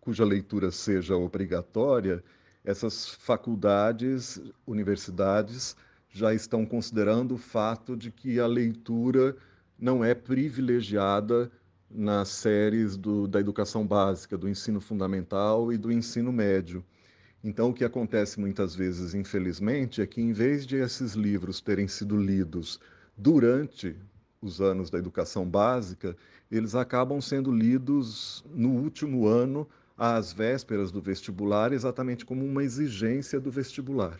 cuja 0.00 0.24
leitura 0.24 0.70
seja 0.70 1.16
obrigatória, 1.16 2.24
essas 2.64 3.08
faculdades, 3.08 4.40
universidades 4.66 5.76
já 6.10 6.34
estão 6.34 6.66
considerando 6.66 7.34
o 7.34 7.38
fato 7.38 7.96
de 7.96 8.10
que 8.10 8.40
a 8.40 8.46
leitura 8.46 9.36
não 9.78 10.04
é 10.04 10.14
privilegiada 10.14 11.50
nas 11.90 12.28
séries 12.28 12.96
do, 12.96 13.26
da 13.26 13.40
educação 13.40 13.86
básica, 13.86 14.38
do 14.38 14.48
ensino 14.48 14.80
fundamental 14.80 15.72
e 15.72 15.76
do 15.76 15.90
ensino 15.90 16.32
médio. 16.32 16.84
Então, 17.42 17.70
o 17.70 17.74
que 17.74 17.84
acontece 17.84 18.38
muitas 18.38 18.74
vezes, 18.74 19.14
infelizmente, 19.14 20.00
é 20.00 20.06
que 20.06 20.20
em 20.20 20.32
vez 20.32 20.66
de 20.66 20.76
esses 20.76 21.14
livros 21.14 21.60
terem 21.60 21.88
sido 21.88 22.16
lidos 22.16 22.78
durante 23.16 23.96
os 24.40 24.60
anos 24.60 24.90
da 24.90 24.98
educação 24.98 25.48
básica, 25.48 26.16
eles 26.50 26.74
acabam 26.74 27.20
sendo 27.20 27.50
lidos 27.50 28.44
no 28.54 28.70
último 28.70 29.26
ano, 29.26 29.66
às 29.96 30.32
vésperas 30.32 30.90
do 30.90 31.00
vestibular, 31.00 31.72
exatamente 31.72 32.24
como 32.24 32.44
uma 32.44 32.64
exigência 32.64 33.38
do 33.38 33.50
vestibular. 33.50 34.18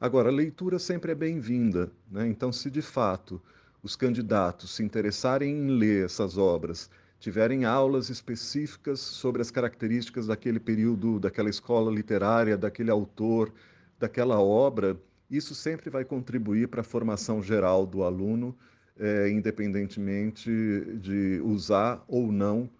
Agora, 0.00 0.28
a 0.28 0.32
leitura 0.32 0.78
sempre 0.78 1.12
é 1.12 1.14
bem-vinda, 1.14 1.90
né? 2.10 2.26
então, 2.26 2.52
se 2.52 2.68
de 2.68 2.82
fato 2.82 3.40
os 3.84 3.94
candidatos 3.94 4.74
se 4.74 4.82
interessarem 4.82 5.54
em 5.54 5.68
ler 5.68 6.06
essas 6.06 6.38
obras, 6.38 6.90
tiverem 7.20 7.66
aulas 7.66 8.08
específicas 8.08 8.98
sobre 8.98 9.42
as 9.42 9.50
características 9.50 10.26
daquele 10.26 10.58
período, 10.58 11.20
daquela 11.20 11.50
escola 11.50 11.92
literária, 11.92 12.56
daquele 12.56 12.90
autor, 12.90 13.52
daquela 14.00 14.40
obra, 14.40 14.98
isso 15.30 15.54
sempre 15.54 15.90
vai 15.90 16.02
contribuir 16.02 16.68
para 16.68 16.80
a 16.80 16.84
formação 16.84 17.42
geral 17.42 17.84
do 17.86 18.02
aluno, 18.02 18.56
é, 18.98 19.28
independentemente 19.28 20.50
de 20.98 21.42
usar 21.44 22.02
ou 22.08 22.32
não 22.32 22.70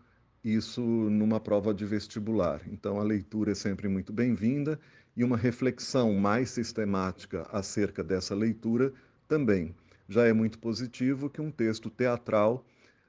isso 0.43 0.81
numa 0.81 1.39
prova 1.39 1.75
de 1.75 1.85
vestibular. 1.85 2.63
Então, 2.67 2.99
a 2.99 3.03
leitura 3.03 3.53
é 3.53 3.55
sempre 3.55 3.89
muito 3.89 4.13
bem-vinda 4.13 4.81
e 5.15 5.23
uma 5.23 5.37
reflexão 5.37 6.15
mais 6.15 6.51
sistemática 6.51 7.47
acerca 7.53 8.03
dessa 8.03 8.35
leitura 8.35 8.91
também 9.29 9.75
já 10.09 10.27
é 10.27 10.33
muito 10.33 10.59
positivo 10.59 11.31
que 11.31 11.41
um 11.41 11.51
texto 11.51 11.91
teatral, 11.91 12.65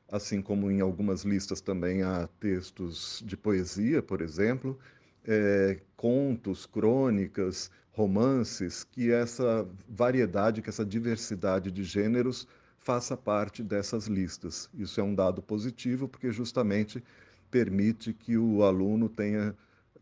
assim 0.09 0.41
como 0.41 0.71
em 0.71 0.81
algumas 0.81 1.23
listas 1.23 1.61
também 1.61 2.03
há 2.03 2.27
textos 2.39 3.23
de 3.25 3.35
poesia, 3.35 4.01
por 4.01 4.21
exemplo, 4.21 4.79
é, 5.27 5.79
contos, 5.95 6.65
crônicas, 6.65 7.71
romances, 7.91 8.83
que 8.83 9.11
essa 9.11 9.67
variedade, 9.87 10.61
que 10.61 10.69
essa 10.69 10.85
diversidade 10.85 11.71
de 11.71 11.83
gêneros 11.83 12.47
faça 12.77 13.17
parte 13.17 13.63
dessas 13.63 14.05
listas. 14.05 14.69
Isso 14.73 14.99
é 14.99 15.03
um 15.03 15.15
dado 15.15 15.41
positivo, 15.41 16.07
porque 16.07 16.31
justamente 16.31 17.03
permite 17.49 18.13
que 18.13 18.37
o 18.37 18.63
aluno 18.63 19.09
tenha 19.09 19.55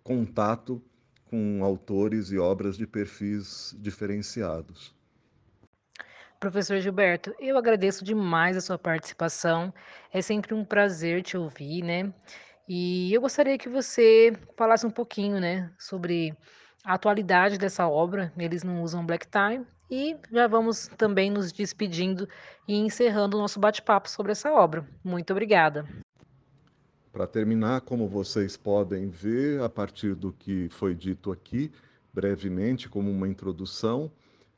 contato 0.03 0.81
com 1.25 1.63
autores 1.63 2.31
e 2.31 2.38
obras 2.38 2.77
de 2.77 2.85
perfis 2.85 3.75
diferenciados. 3.79 4.93
Professor 6.43 6.77
Gilberto, 6.81 7.33
eu 7.39 7.57
agradeço 7.57 8.03
demais 8.03 8.58
a 8.58 8.60
sua 8.60 8.77
participação. 8.77 9.73
É 10.12 10.21
sempre 10.21 10.53
um 10.53 10.65
prazer 10.65 11.21
te 11.23 11.38
ouvir, 11.38 11.82
né? 11.82 12.13
E 12.67 13.13
eu 13.13 13.21
gostaria 13.21 13.58
que 13.58 13.69
você 13.69 14.34
falasse 14.58 14.86
um 14.86 14.89
pouquinho, 14.89 15.39
né, 15.39 15.71
sobre 15.79 16.36
a 16.84 16.95
atualidade 16.95 17.58
dessa 17.58 17.88
obra. 17.88 18.34
Eles 18.38 18.62
não 18.62 18.84
usam 18.84 19.06
black 19.06 19.25
tie 19.25 19.65
e 19.89 20.17
já 20.34 20.45
vamos 20.45 20.89
também 20.97 21.32
nos 21.32 21.53
despedindo 21.53 22.27
e 22.67 22.75
encerrando 22.75 23.38
o 23.38 23.39
nosso 23.39 23.58
bate-papo 23.58 24.10
sobre 24.10 24.34
essa 24.34 24.51
obra. 24.51 24.86
Muito 25.01 25.32
obrigada. 25.32 25.88
Para 27.10 27.25
terminar, 27.25 27.79
como 27.79 28.06
vocês 28.06 28.58
podem 28.58 29.10
ver, 29.10 29.62
a 29.62 29.69
partir 29.69 30.13
do 30.13 30.34
que 30.34 30.67
foi 30.71 30.93
dito 30.93 31.32
aqui, 31.32 31.71
brevemente, 32.13 32.89
como 32.89 33.10
uma 33.10 33.29
introdução, 33.29 34.12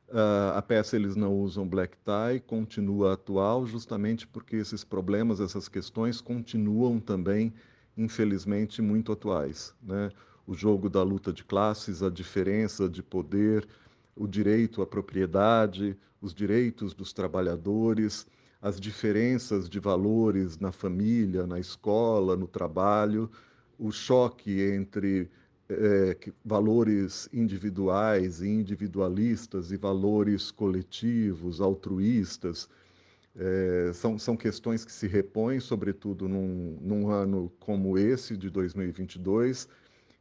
Uh, 0.08 0.54
a 0.54 0.62
peça 0.62 0.94
eles 0.94 1.16
não 1.16 1.34
usam 1.34 1.66
black 1.66 1.96
tie, 2.04 2.38
continua 2.40 3.14
atual, 3.14 3.66
justamente 3.66 4.26
porque 4.26 4.56
esses 4.56 4.84
problemas, 4.84 5.40
essas 5.40 5.68
questões 5.68 6.20
continuam 6.20 7.00
também, 7.00 7.52
infelizmente, 7.96 8.80
muito 8.80 9.10
atuais. 9.10 9.74
Né? 9.82 10.10
O 10.46 10.54
jogo 10.54 10.88
da 10.88 11.02
luta 11.02 11.32
de 11.32 11.42
classes, 11.44 12.04
a 12.04 12.10
diferença 12.10 12.88
de 12.88 13.02
poder, 13.02 13.66
o 14.14 14.28
direito 14.28 14.80
à 14.80 14.86
propriedade, 14.86 15.96
os 16.20 16.32
direitos 16.32 16.94
dos 16.94 17.12
trabalhadores, 17.12 18.26
as 18.62 18.80
diferenças 18.80 19.68
de 19.68 19.80
valores 19.80 20.58
na 20.58 20.72
família, 20.72 21.46
na 21.46 21.58
escola, 21.58 22.36
no 22.36 22.46
trabalho, 22.46 23.30
o 23.78 23.90
choque 23.90 24.60
entre 24.60 25.28
é, 25.68 26.16
valores 26.44 27.28
individuais 27.32 28.40
e 28.40 28.48
individualistas 28.48 29.72
e 29.72 29.76
valores 29.76 30.50
coletivos, 30.50 31.60
altruístas, 31.60 32.68
é, 33.34 33.90
são, 33.92 34.18
são 34.18 34.36
questões 34.36 34.84
que 34.84 34.92
se 34.92 35.06
repõem, 35.06 35.60
sobretudo 35.60 36.28
num, 36.28 36.78
num 36.80 37.10
ano 37.10 37.52
como 37.60 37.98
esse, 37.98 38.36
de 38.36 38.48
2022, 38.48 39.68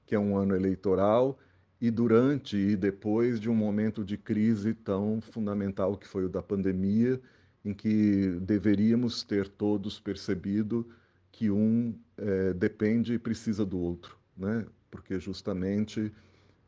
que 0.05 0.15
é 0.15 0.19
um 0.19 0.37
ano 0.37 0.55
eleitoral, 0.55 1.39
e 1.79 1.91
durante 1.91 2.57
e 2.57 2.75
depois 2.75 3.39
de 3.39 3.49
um 3.49 3.55
momento 3.55 4.03
de 4.03 4.17
crise 4.17 4.73
tão 4.73 5.21
fundamental 5.21 5.97
que 5.97 6.07
foi 6.07 6.25
o 6.25 6.29
da 6.29 6.41
pandemia, 6.41 7.21
em 7.63 7.73
que 7.73 8.37
deveríamos 8.41 9.23
ter 9.23 9.47
todos 9.47 9.99
percebido 9.99 10.87
que 11.31 11.49
um 11.49 11.97
é, 12.17 12.53
depende 12.53 13.13
e 13.13 13.19
precisa 13.19 13.65
do 13.65 13.77
outro. 13.77 14.17
Né? 14.37 14.65
Porque 14.95 15.19
justamente 15.19 16.09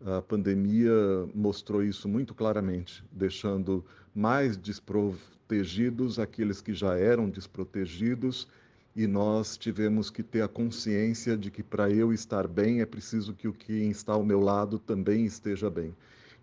a 0.06 0.22
pandemia 0.22 0.92
mostrou 1.34 1.82
isso 1.82 2.10
muito 2.10 2.36
claramente, 2.36 3.02
deixando 3.10 3.86
mais 4.14 4.58
desprotegidos 4.58 6.20
aqueles 6.20 6.60
que 6.60 6.74
já 6.74 6.98
eram 6.98 7.30
desprotegidos, 7.30 8.46
e 8.94 9.08
nós 9.08 9.56
tivemos 9.56 10.10
que 10.10 10.22
ter 10.22 10.42
a 10.42 10.48
consciência 10.48 11.38
de 11.38 11.50
que 11.50 11.64
para 11.64 11.90
eu 11.90 12.12
estar 12.12 12.48
bem 12.50 12.82
é 12.82 12.86
preciso 12.86 13.34
que 13.34 13.48
o 13.48 13.54
que 13.54 13.72
está 13.72 14.12
ao 14.12 14.26
meu 14.26 14.42
lado 14.42 14.78
também 14.78 15.24
esteja 15.24 15.70
bem. 15.70 15.96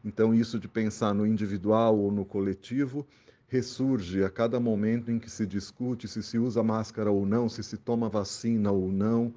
Então, 0.02 0.34
isso 0.34 0.58
de 0.58 0.68
pensar 0.68 1.14
no 1.14 1.26
individual 1.26 1.98
ou 1.98 2.10
no 2.10 2.24
coletivo 2.24 3.06
ressurge 3.46 4.24
a 4.24 4.30
cada 4.30 4.58
momento 4.58 5.10
em 5.10 5.18
que 5.18 5.30
se 5.30 5.44
discute 5.46 6.08
se 6.08 6.22
se 6.22 6.38
usa 6.38 6.62
máscara 6.62 7.10
ou 7.10 7.26
não, 7.26 7.46
se 7.46 7.62
se 7.62 7.76
toma 7.76 8.08
vacina 8.08 8.72
ou 8.72 8.90
não, 8.90 9.34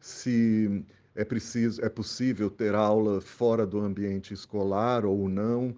se 0.00 0.82
é 1.20 1.24
preciso, 1.24 1.84
é 1.84 1.88
possível 1.90 2.48
ter 2.48 2.74
aula 2.74 3.20
fora 3.20 3.66
do 3.66 3.78
ambiente 3.78 4.32
escolar 4.32 5.04
ou 5.04 5.28
não. 5.28 5.76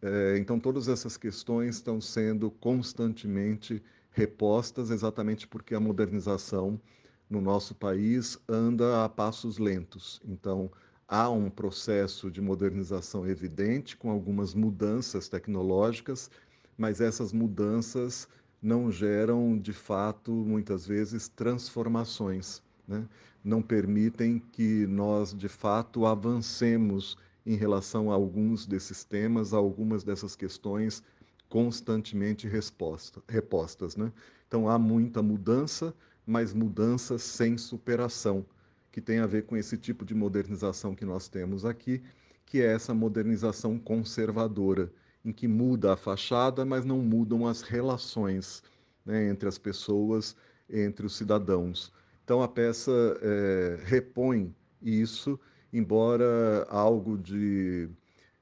É, 0.00 0.38
então, 0.38 0.60
todas 0.60 0.86
essas 0.86 1.16
questões 1.16 1.74
estão 1.76 2.00
sendo 2.00 2.48
constantemente 2.48 3.82
repostas, 4.12 4.90
exatamente 4.90 5.48
porque 5.48 5.74
a 5.74 5.80
modernização 5.80 6.80
no 7.28 7.40
nosso 7.40 7.74
país 7.74 8.38
anda 8.48 9.04
a 9.04 9.08
passos 9.08 9.58
lentos. 9.58 10.20
Então, 10.24 10.70
há 11.08 11.28
um 11.28 11.50
processo 11.50 12.30
de 12.30 12.40
modernização 12.40 13.26
evidente, 13.26 13.96
com 13.96 14.10
algumas 14.10 14.54
mudanças 14.54 15.28
tecnológicas, 15.28 16.30
mas 16.78 17.00
essas 17.00 17.32
mudanças 17.32 18.28
não 18.62 18.92
geram, 18.92 19.58
de 19.58 19.72
fato, 19.72 20.30
muitas 20.30 20.86
vezes, 20.86 21.26
transformações. 21.26 22.62
Né? 22.86 23.04
Não 23.44 23.60
permitem 23.60 24.38
que 24.38 24.86
nós, 24.86 25.34
de 25.34 25.48
fato, 25.48 26.06
avancemos 26.06 27.16
em 27.44 27.54
relação 27.56 28.10
a 28.10 28.14
alguns 28.14 28.66
desses 28.66 29.04
temas, 29.04 29.52
a 29.52 29.58
algumas 29.58 30.02
dessas 30.02 30.34
questões 30.34 31.02
constantemente 31.48 32.48
resposta, 32.48 33.22
repostas. 33.28 33.96
Né? 33.96 34.10
Então, 34.48 34.68
há 34.68 34.78
muita 34.78 35.22
mudança, 35.22 35.94
mas 36.26 36.54
mudança 36.54 37.18
sem 37.18 37.58
superação, 37.58 38.46
que 38.90 39.00
tem 39.00 39.18
a 39.18 39.26
ver 39.26 39.44
com 39.44 39.56
esse 39.56 39.76
tipo 39.76 40.04
de 40.04 40.14
modernização 40.14 40.94
que 40.94 41.04
nós 41.04 41.28
temos 41.28 41.66
aqui, 41.66 42.02
que 42.46 42.62
é 42.62 42.72
essa 42.72 42.94
modernização 42.94 43.78
conservadora, 43.78 44.90
em 45.24 45.32
que 45.32 45.46
muda 45.46 45.92
a 45.92 45.96
fachada, 45.96 46.64
mas 46.64 46.84
não 46.84 46.98
mudam 46.98 47.46
as 47.46 47.62
relações 47.62 48.62
né, 49.04 49.28
entre 49.28 49.48
as 49.48 49.58
pessoas, 49.58 50.36
entre 50.68 51.06
os 51.06 51.16
cidadãos. 51.16 51.92
Então 52.24 52.42
a 52.42 52.48
peça 52.48 52.90
é, 53.20 53.78
repõe 53.84 54.54
isso, 54.80 55.38
embora 55.72 56.66
algo 56.70 57.18
de 57.18 57.88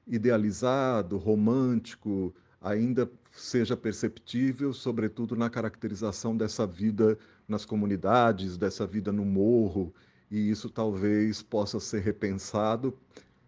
idealizado, 0.07 1.17
romântico, 1.17 2.33
ainda 2.61 3.09
seja 3.33 3.75
perceptível, 3.75 4.73
sobretudo 4.73 5.35
na 5.35 5.49
caracterização 5.49 6.35
dessa 6.35 6.65
vida 6.65 7.17
nas 7.47 7.65
comunidades, 7.65 8.57
dessa 8.57 8.87
vida 8.87 9.11
no 9.11 9.25
morro, 9.25 9.93
e 10.31 10.49
isso 10.49 10.69
talvez 10.69 11.41
possa 11.41 11.79
ser 11.79 12.01
repensado 12.01 12.97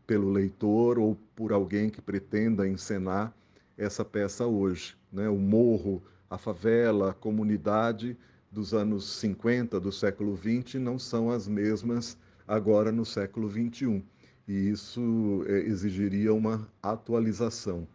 pelo 0.05 0.31
leitor 0.31 0.99
ou 0.99 1.17
por 1.35 1.53
alguém 1.53 1.89
que 1.89 2.01
pretenda 2.01 2.67
encenar 2.67 3.33
essa 3.77 4.03
peça 4.03 4.45
hoje. 4.45 4.97
Né? 5.11 5.29
O 5.29 5.37
morro, 5.37 6.03
a 6.29 6.37
favela, 6.37 7.11
a 7.11 7.13
comunidade 7.13 8.17
dos 8.55 8.73
anos 8.73 9.17
50 9.17 9.81
do 9.81 9.91
século 9.91 10.33
20 10.33 10.79
não 10.79 10.97
são 10.97 11.29
as 11.29 11.45
mesmas 11.45 12.17
agora 12.47 12.89
no 12.89 13.05
século 13.05 13.49
21 13.49 14.01
e 14.47 14.69
isso 14.69 15.43
é, 15.45 15.57
exigiria 15.57 16.33
uma 16.33 16.65
atualização. 16.81 17.85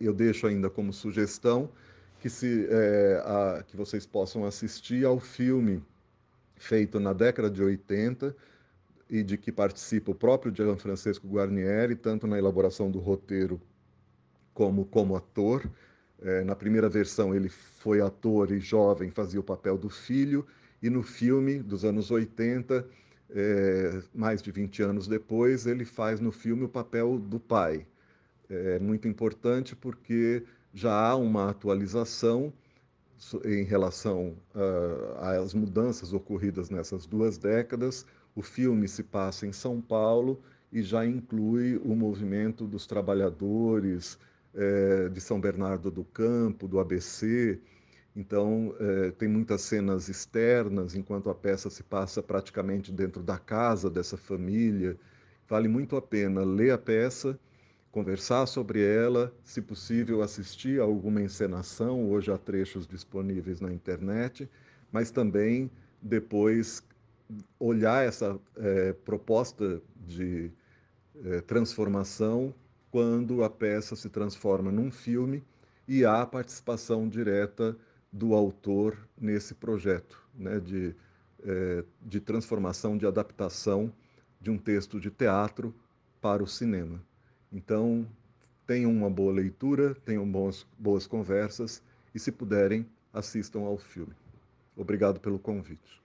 Eu 0.00 0.12
deixo 0.12 0.48
ainda 0.48 0.68
como 0.68 0.92
sugestão 0.92 1.70
que, 2.18 2.28
se, 2.28 2.66
é, 2.68 3.22
a, 3.24 3.62
que 3.62 3.76
vocês 3.76 4.04
possam 4.04 4.44
assistir 4.44 5.06
ao 5.06 5.20
filme 5.20 5.80
feito 6.56 6.98
na 6.98 7.12
década 7.12 7.48
de 7.48 7.62
80 7.62 8.34
e 9.08 9.22
de 9.22 9.38
que 9.38 9.52
participa 9.52 10.10
o 10.10 10.14
próprio 10.14 10.52
Gianfrancesco 10.52 11.28
Guarnieri, 11.28 11.94
tanto 11.94 12.26
na 12.26 12.36
elaboração 12.36 12.90
do 12.90 12.98
roteiro 12.98 13.60
como 14.52 14.84
como 14.84 15.14
ator. 15.14 15.70
É, 16.22 16.42
na 16.44 16.56
primeira 16.56 16.88
versão 16.88 17.34
ele 17.34 17.48
foi 17.48 18.00
ator 18.00 18.50
e 18.50 18.58
jovem, 18.58 19.10
fazia 19.10 19.38
o 19.38 19.42
papel 19.42 19.78
do 19.78 19.88
filho, 19.88 20.46
e 20.82 20.90
no 20.90 21.02
filme 21.02 21.60
dos 21.60 21.84
anos 21.84 22.10
80 22.10 22.86
é, 23.30 24.02
mais 24.14 24.40
de 24.40 24.50
20 24.50 24.82
anos 24.82 25.06
depois, 25.06 25.66
ele 25.66 25.84
faz 25.84 26.20
no 26.20 26.32
filme 26.32 26.64
o 26.64 26.68
papel 26.68 27.18
do 27.18 27.38
pai. 27.38 27.86
É 28.48 28.78
muito 28.78 29.06
importante 29.06 29.76
porque 29.76 30.42
já 30.72 30.94
há 30.94 31.16
uma 31.16 31.50
atualização 31.50 32.52
em 33.44 33.64
relação 33.64 34.36
uh, 34.54 35.42
às 35.42 35.52
mudanças 35.52 36.12
ocorridas 36.12 36.70
nessas 36.70 37.04
duas 37.04 37.36
décadas. 37.36 38.06
O 38.34 38.42
filme 38.42 38.88
se 38.88 39.02
passa 39.02 39.46
em 39.46 39.52
São 39.52 39.80
Paulo 39.80 40.40
e 40.72 40.82
já 40.82 41.04
inclui 41.04 41.76
o 41.78 41.94
movimento 41.94 42.66
dos 42.66 42.86
trabalhadores 42.86 44.18
é, 44.54 45.08
de 45.08 45.20
São 45.20 45.40
Bernardo 45.40 45.90
do 45.90 46.04
Campo, 46.04 46.66
do 46.68 46.78
ABC, 46.78 47.60
então, 48.18 48.74
eh, 48.80 49.12
tem 49.12 49.28
muitas 49.28 49.62
cenas 49.62 50.08
externas, 50.08 50.96
enquanto 50.96 51.30
a 51.30 51.34
peça 51.36 51.70
se 51.70 51.84
passa 51.84 52.20
praticamente 52.20 52.90
dentro 52.90 53.22
da 53.22 53.38
casa 53.38 53.88
dessa 53.88 54.16
família. 54.16 54.98
Vale 55.48 55.68
muito 55.68 55.94
a 55.94 56.02
pena 56.02 56.42
ler 56.42 56.72
a 56.72 56.78
peça, 56.78 57.38
conversar 57.92 58.46
sobre 58.46 58.82
ela, 58.82 59.32
se 59.44 59.62
possível, 59.62 60.20
assistir 60.20 60.80
a 60.80 60.82
alguma 60.82 61.22
encenação. 61.22 62.10
Hoje 62.10 62.32
há 62.32 62.36
trechos 62.36 62.88
disponíveis 62.88 63.60
na 63.60 63.72
internet, 63.72 64.50
mas 64.90 65.12
também 65.12 65.70
depois 66.02 66.82
olhar 67.56 68.04
essa 68.04 68.36
eh, 68.56 68.96
proposta 69.04 69.80
de 70.04 70.50
transformação 71.46 72.54
quando 72.90 73.44
a 73.44 73.50
peça 73.50 73.94
se 73.94 74.08
transforma 74.08 74.72
num 74.72 74.90
filme 74.90 75.44
e 75.86 76.04
há 76.04 76.24
participação 76.24 77.08
direta 77.08 77.76
do 78.12 78.34
autor 78.34 78.96
nesse 79.18 79.54
projeto 79.54 80.22
né, 80.34 80.58
de, 80.58 80.94
é, 81.42 81.84
de 82.00 82.20
transformação, 82.20 82.96
de 82.96 83.06
adaptação 83.06 83.92
de 84.40 84.50
um 84.50 84.58
texto 84.58 85.00
de 85.00 85.10
teatro 85.10 85.74
para 86.20 86.42
o 86.42 86.46
cinema. 86.46 87.02
Então, 87.52 88.06
tenham 88.66 88.90
uma 88.90 89.10
boa 89.10 89.32
leitura, 89.32 89.94
tenham 90.04 90.30
boas, 90.30 90.66
boas 90.78 91.06
conversas 91.06 91.82
e, 92.14 92.18
se 92.18 92.30
puderem, 92.30 92.86
assistam 93.12 93.60
ao 93.60 93.78
filme. 93.78 94.14
Obrigado 94.76 95.20
pelo 95.20 95.38
convite. 95.38 96.00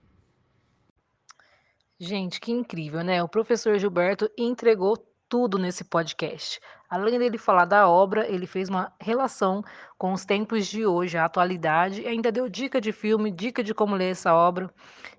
Gente, 1.98 2.40
que 2.40 2.50
incrível, 2.50 3.04
né? 3.04 3.22
O 3.22 3.28
professor 3.28 3.78
Gilberto 3.78 4.28
entregou 4.36 4.96
tudo 5.28 5.58
nesse 5.58 5.84
podcast. 5.84 6.60
Além 6.88 7.18
dele 7.18 7.38
falar 7.38 7.64
da 7.64 7.88
obra, 7.88 8.30
ele 8.30 8.46
fez 8.46 8.68
uma 8.68 8.92
relação 9.00 9.62
com 9.98 10.12
os 10.12 10.24
tempos 10.24 10.66
de 10.66 10.86
hoje, 10.86 11.18
a 11.18 11.24
atualidade, 11.24 12.02
e 12.02 12.06
ainda 12.06 12.30
deu 12.30 12.48
dica 12.48 12.80
de 12.80 12.92
filme, 12.92 13.30
dica 13.30 13.62
de 13.62 13.74
como 13.74 13.96
ler 13.96 14.10
essa 14.10 14.34
obra. 14.34 14.70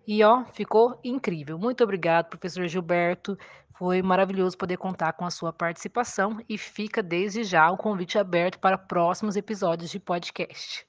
E 0.08 0.24
ó, 0.24 0.46
ficou 0.54 1.00
incrível. 1.04 1.58
Muito 1.58 1.84
obrigado, 1.84 2.30
professor 2.30 2.68
Gilberto. 2.68 3.38
Foi 3.78 4.02
maravilhoso 4.02 4.58
poder 4.58 4.78
contar 4.78 5.14
com 5.14 5.26
a 5.26 5.30
sua 5.32 5.52
participação 5.52 6.40
e 6.48 6.58
fica 6.58 7.04
desde 7.04 7.44
já 7.44 7.70
o 7.70 7.76
convite 7.76 8.18
aberto 8.18 8.58
para 8.58 8.78
próximos 8.78 9.36
episódios 9.36 9.92
de 9.92 10.00
podcast. 10.00 10.88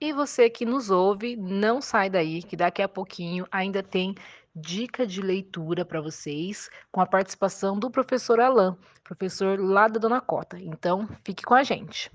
E 0.00 0.12
você 0.12 0.48
que 0.48 0.64
nos 0.64 0.90
ouve, 0.90 1.36
não 1.36 1.80
sai 1.80 2.08
daí, 2.08 2.42
que 2.42 2.56
daqui 2.56 2.82
a 2.82 2.88
pouquinho 2.88 3.46
ainda 3.50 3.82
tem 3.82 4.14
dica 4.56 5.06
de 5.06 5.20
leitura 5.20 5.84
para 5.84 6.00
vocês, 6.00 6.70
com 6.90 7.02
a 7.02 7.06
participação 7.06 7.78
do 7.78 7.90
professor 7.90 8.40
Alain, 8.40 8.74
professor 9.04 9.60
lá 9.60 9.86
da 9.86 10.00
Dona 10.00 10.20
Cota. 10.20 10.58
Então, 10.58 11.06
fique 11.22 11.42
com 11.42 11.52
a 11.52 11.62
gente. 11.62 12.10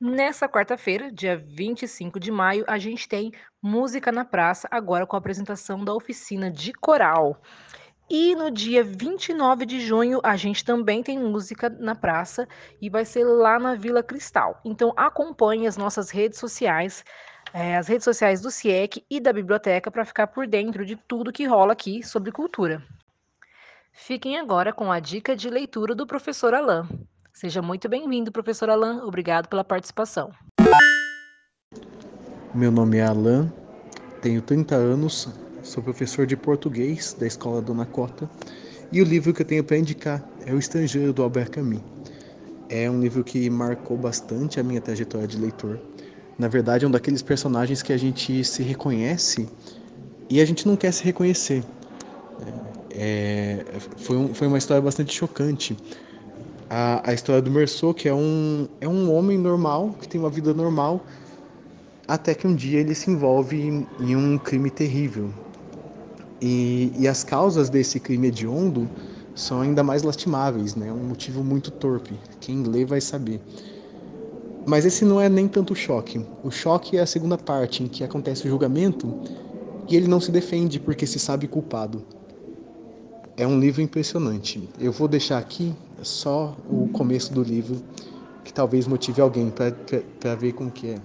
Nessa 0.00 0.48
quarta-feira, 0.48 1.10
dia 1.10 1.36
25 1.36 2.18
de 2.18 2.30
maio, 2.30 2.64
a 2.66 2.78
gente 2.78 3.08
tem 3.08 3.32
Música 3.62 4.10
na 4.10 4.24
Praça, 4.24 4.68
agora 4.70 5.06
com 5.06 5.16
a 5.16 5.18
apresentação 5.18 5.84
da 5.84 5.92
oficina 5.94 6.50
de 6.50 6.72
coral. 6.72 7.40
E 8.10 8.34
no 8.34 8.50
dia 8.50 8.82
29 8.82 9.66
de 9.66 9.80
junho, 9.80 10.18
a 10.22 10.34
gente 10.34 10.64
também 10.64 11.02
tem 11.02 11.18
música 11.18 11.68
na 11.68 11.94
praça 11.94 12.48
e 12.80 12.88
vai 12.88 13.04
ser 13.04 13.24
lá 13.24 13.58
na 13.58 13.74
Vila 13.74 14.02
Cristal. 14.02 14.58
Então 14.64 14.94
acompanhe 14.96 15.66
as 15.66 15.76
nossas 15.76 16.08
redes 16.08 16.38
sociais, 16.38 17.04
é, 17.52 17.76
as 17.76 17.86
redes 17.86 18.04
sociais 18.04 18.40
do 18.40 18.50
CIEC 18.50 19.04
e 19.10 19.20
da 19.20 19.30
biblioteca 19.30 19.90
para 19.90 20.06
ficar 20.06 20.28
por 20.28 20.46
dentro 20.46 20.86
de 20.86 20.96
tudo 20.96 21.32
que 21.32 21.44
rola 21.44 21.74
aqui 21.74 22.02
sobre 22.02 22.32
cultura. 22.32 22.82
Fiquem 23.92 24.38
agora 24.38 24.72
com 24.72 24.90
a 24.90 25.00
dica 25.00 25.36
de 25.36 25.50
leitura 25.50 25.94
do 25.94 26.06
professor 26.06 26.54
Alain. 26.54 26.88
Seja 27.30 27.60
muito 27.60 27.90
bem-vindo, 27.90 28.32
professor 28.32 28.70
Alain. 28.70 29.00
Obrigado 29.00 29.48
pela 29.48 29.62
participação. 29.62 30.32
Meu 32.54 32.72
nome 32.72 32.96
é 32.96 33.04
Alain, 33.04 33.52
tenho 34.22 34.40
30 34.40 34.74
anos, 34.74 35.28
sou 35.68 35.82
professor 35.82 36.26
de 36.26 36.34
português 36.34 37.14
da 37.18 37.26
Escola 37.26 37.60
Dona 37.60 37.84
Cota 37.84 38.28
e 38.90 39.02
o 39.02 39.04
livro 39.04 39.34
que 39.34 39.42
eu 39.42 39.46
tenho 39.46 39.62
para 39.62 39.76
indicar 39.76 40.26
é 40.46 40.52
O 40.54 40.58
Estrangeiro 40.58 41.12
do 41.12 41.22
Albert 41.22 41.50
Camus. 41.50 41.82
É 42.70 42.90
um 42.90 42.98
livro 42.98 43.22
que 43.22 43.50
marcou 43.50 43.96
bastante 43.96 44.58
a 44.58 44.62
minha 44.62 44.80
trajetória 44.80 45.28
de 45.28 45.36
leitor. 45.36 45.78
Na 46.38 46.48
verdade, 46.48 46.86
é 46.86 46.88
um 46.88 46.90
daqueles 46.90 47.20
personagens 47.20 47.82
que 47.82 47.92
a 47.92 47.98
gente 47.98 48.42
se 48.44 48.62
reconhece 48.62 49.46
e 50.30 50.40
a 50.40 50.44
gente 50.46 50.66
não 50.66 50.74
quer 50.74 50.90
se 50.90 51.04
reconhecer. 51.04 51.62
É, 52.90 53.62
foi, 53.98 54.16
um, 54.16 54.34
foi 54.34 54.46
uma 54.46 54.56
história 54.56 54.80
bastante 54.80 55.14
chocante. 55.14 55.76
A, 56.70 57.10
a 57.10 57.12
história 57.12 57.42
do 57.42 57.50
Merceau, 57.50 57.92
que 57.92 58.08
é 58.08 58.14
um, 58.14 58.68
é 58.80 58.88
um 58.88 59.12
homem 59.12 59.36
normal, 59.36 59.94
que 60.00 60.08
tem 60.08 60.18
uma 60.18 60.30
vida 60.30 60.54
normal, 60.54 61.04
até 62.06 62.34
que 62.34 62.46
um 62.46 62.54
dia 62.54 62.80
ele 62.80 62.94
se 62.94 63.10
envolve 63.10 63.60
em, 63.60 63.86
em 64.00 64.16
um 64.16 64.38
crime 64.38 64.70
terrível, 64.70 65.30
e, 66.40 66.92
e 66.96 67.08
as 67.08 67.24
causas 67.24 67.68
desse 67.68 67.98
crime 67.98 68.28
hediondo 68.28 68.88
são 69.34 69.60
ainda 69.60 69.82
mais 69.82 70.02
lastimáveis, 70.02 70.74
né? 70.74 70.92
Um 70.92 71.08
motivo 71.08 71.42
muito 71.44 71.70
torpe. 71.70 72.14
Quem 72.40 72.62
lê 72.62 72.84
vai 72.84 73.00
saber. 73.00 73.40
Mas 74.66 74.84
esse 74.84 75.04
não 75.04 75.20
é 75.20 75.28
nem 75.28 75.48
tanto 75.48 75.72
o 75.72 75.76
choque. 75.76 76.20
O 76.42 76.50
choque 76.50 76.96
é 76.96 77.00
a 77.00 77.06
segunda 77.06 77.38
parte, 77.38 77.82
em 77.82 77.88
que 77.88 78.04
acontece 78.04 78.46
o 78.46 78.50
julgamento 78.50 79.14
e 79.88 79.96
ele 79.96 80.08
não 80.08 80.20
se 80.20 80.30
defende 80.30 80.78
porque 80.78 81.06
se 81.06 81.18
sabe 81.18 81.46
culpado. 81.46 82.04
É 83.36 83.46
um 83.46 83.58
livro 83.58 83.80
impressionante. 83.80 84.68
Eu 84.78 84.92
vou 84.92 85.06
deixar 85.08 85.38
aqui 85.38 85.72
só 86.02 86.56
o 86.68 86.88
começo 86.88 87.32
do 87.32 87.42
livro, 87.42 87.80
que 88.44 88.52
talvez 88.52 88.86
motive 88.86 89.20
alguém 89.20 89.50
para 89.50 90.34
ver 90.34 90.52
como 90.52 90.70
que 90.70 90.88
é. 90.88 90.98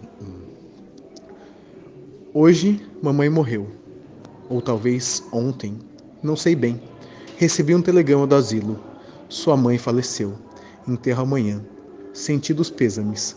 Hoje, 2.34 2.82
mamãe 3.02 3.30
morreu 3.30 3.83
ou 4.50 4.62
talvez 4.62 5.24
ontem, 5.32 5.80
não 6.22 6.36
sei 6.36 6.56
bem. 6.56 6.82
Recebi 7.38 7.76
um 7.76 7.82
telegrama 7.82 8.28
do 8.28 8.36
asilo. 8.36 8.82
Sua 9.28 9.58
mãe 9.58 9.78
faleceu. 9.78 10.38
Enterro 10.88 11.24
amanhã. 11.24 11.64
Senti 12.14 12.54
dos 12.54 12.70
pêsames. 12.70 13.36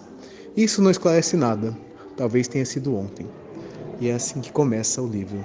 Isso 0.57 0.83
não 0.83 0.91
esclarece 0.91 1.37
nada. 1.37 1.77
Talvez 2.17 2.49
tenha 2.49 2.65
sido 2.65 2.95
ontem. 2.95 3.27
E 4.01 4.09
é 4.09 4.15
assim 4.15 4.41
que 4.41 4.53
começa 4.53 5.01
o 5.03 5.09
livro. 5.09 5.45